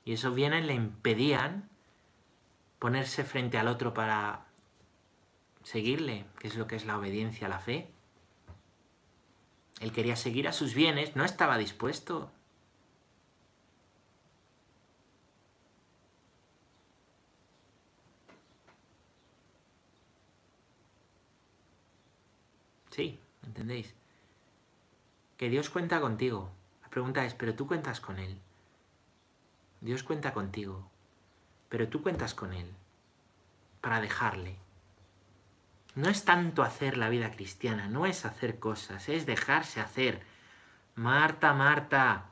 Y 0.05 0.13
esos 0.13 0.33
bienes 0.33 0.65
le 0.65 0.73
impedían 0.73 1.69
ponerse 2.79 3.23
frente 3.23 3.57
al 3.57 3.67
otro 3.67 3.93
para 3.93 4.45
seguirle, 5.63 6.25
que 6.39 6.47
es 6.47 6.55
lo 6.55 6.67
que 6.67 6.75
es 6.75 6.85
la 6.85 6.97
obediencia 6.97 7.47
a 7.47 7.49
la 7.49 7.59
fe. 7.59 7.91
Él 9.79 9.91
quería 9.91 10.15
seguir 10.15 10.47
a 10.47 10.53
sus 10.53 10.73
bienes, 10.73 11.15
no 11.15 11.23
estaba 11.23 11.57
dispuesto. 11.57 12.31
Sí, 22.89 23.19
¿entendéis? 23.45 23.93
Que 25.37 25.49
Dios 25.49 25.69
cuenta 25.69 26.01
contigo. 26.01 26.51
La 26.81 26.89
pregunta 26.89 27.25
es, 27.25 27.33
¿pero 27.33 27.55
tú 27.55 27.67
cuentas 27.67 28.01
con 28.01 28.19
Él? 28.19 28.39
Dios 29.81 30.03
cuenta 30.03 30.33
contigo, 30.33 30.89
pero 31.69 31.87
tú 31.87 32.01
cuentas 32.01 32.33
con 32.33 32.53
Él 32.53 32.67
para 33.81 34.01
dejarle. 34.01 34.57
No 35.95 36.09
es 36.09 36.25
tanto 36.25 36.63
hacer 36.63 36.97
la 36.97 37.09
vida 37.09 37.31
cristiana, 37.31 37.87
no 37.87 38.05
es 38.05 38.25
hacer 38.25 38.59
cosas, 38.59 39.09
es 39.09 39.25
dejarse 39.25 39.79
hacer. 39.79 40.21
Marta, 40.95 41.53
Marta, 41.53 42.25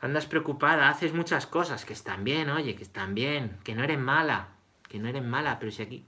andas 0.00 0.26
preocupada, 0.26 0.88
haces 0.88 1.12
muchas 1.12 1.46
cosas 1.46 1.84
que 1.84 1.92
están 1.92 2.24
bien, 2.24 2.50
oye, 2.50 2.74
que 2.74 2.82
están 2.82 3.14
bien, 3.14 3.58
que 3.64 3.74
no 3.74 3.84
eres 3.84 3.98
mala, 3.98 4.48
que 4.88 4.98
no 4.98 5.08
eres 5.08 5.22
mala, 5.22 5.58
pero 5.58 5.70
si 5.70 5.82
aquí 5.82 6.04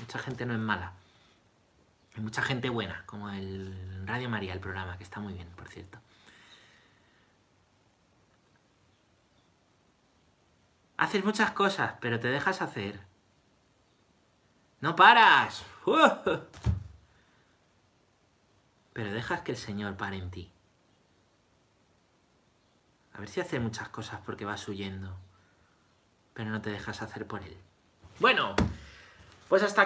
mucha 0.00 0.18
gente 0.18 0.46
no 0.46 0.54
es 0.54 0.60
mala. 0.60 0.94
Hay 2.16 2.22
mucha 2.22 2.42
gente 2.42 2.68
buena, 2.68 3.04
como 3.06 3.30
el 3.30 4.06
Radio 4.06 4.28
María, 4.28 4.52
el 4.52 4.60
programa, 4.60 4.96
que 4.98 5.04
está 5.04 5.20
muy 5.20 5.34
bien, 5.34 5.48
por 5.56 5.68
cierto. 5.68 5.98
Haces 10.96 11.24
muchas 11.24 11.52
cosas, 11.52 11.94
pero 12.00 12.20
te 12.20 12.28
dejas 12.28 12.60
hacer. 12.60 13.00
¡No 14.80 14.96
paras! 14.96 15.64
Pero 18.92 19.12
dejas 19.12 19.42
que 19.42 19.52
el 19.52 19.56
Señor 19.56 19.96
pare 19.96 20.16
en 20.16 20.30
ti. 20.30 20.52
A 23.14 23.20
ver 23.20 23.28
si 23.28 23.40
haces 23.40 23.60
muchas 23.60 23.88
cosas 23.88 24.20
porque 24.26 24.44
vas 24.44 24.66
huyendo, 24.66 25.16
pero 26.34 26.50
no 26.50 26.60
te 26.60 26.70
dejas 26.70 27.02
hacer 27.02 27.26
por 27.26 27.42
Él. 27.42 27.56
Bueno, 28.18 28.56
pues 29.48 29.62
hasta 29.62 29.72
aquí. 29.72 29.78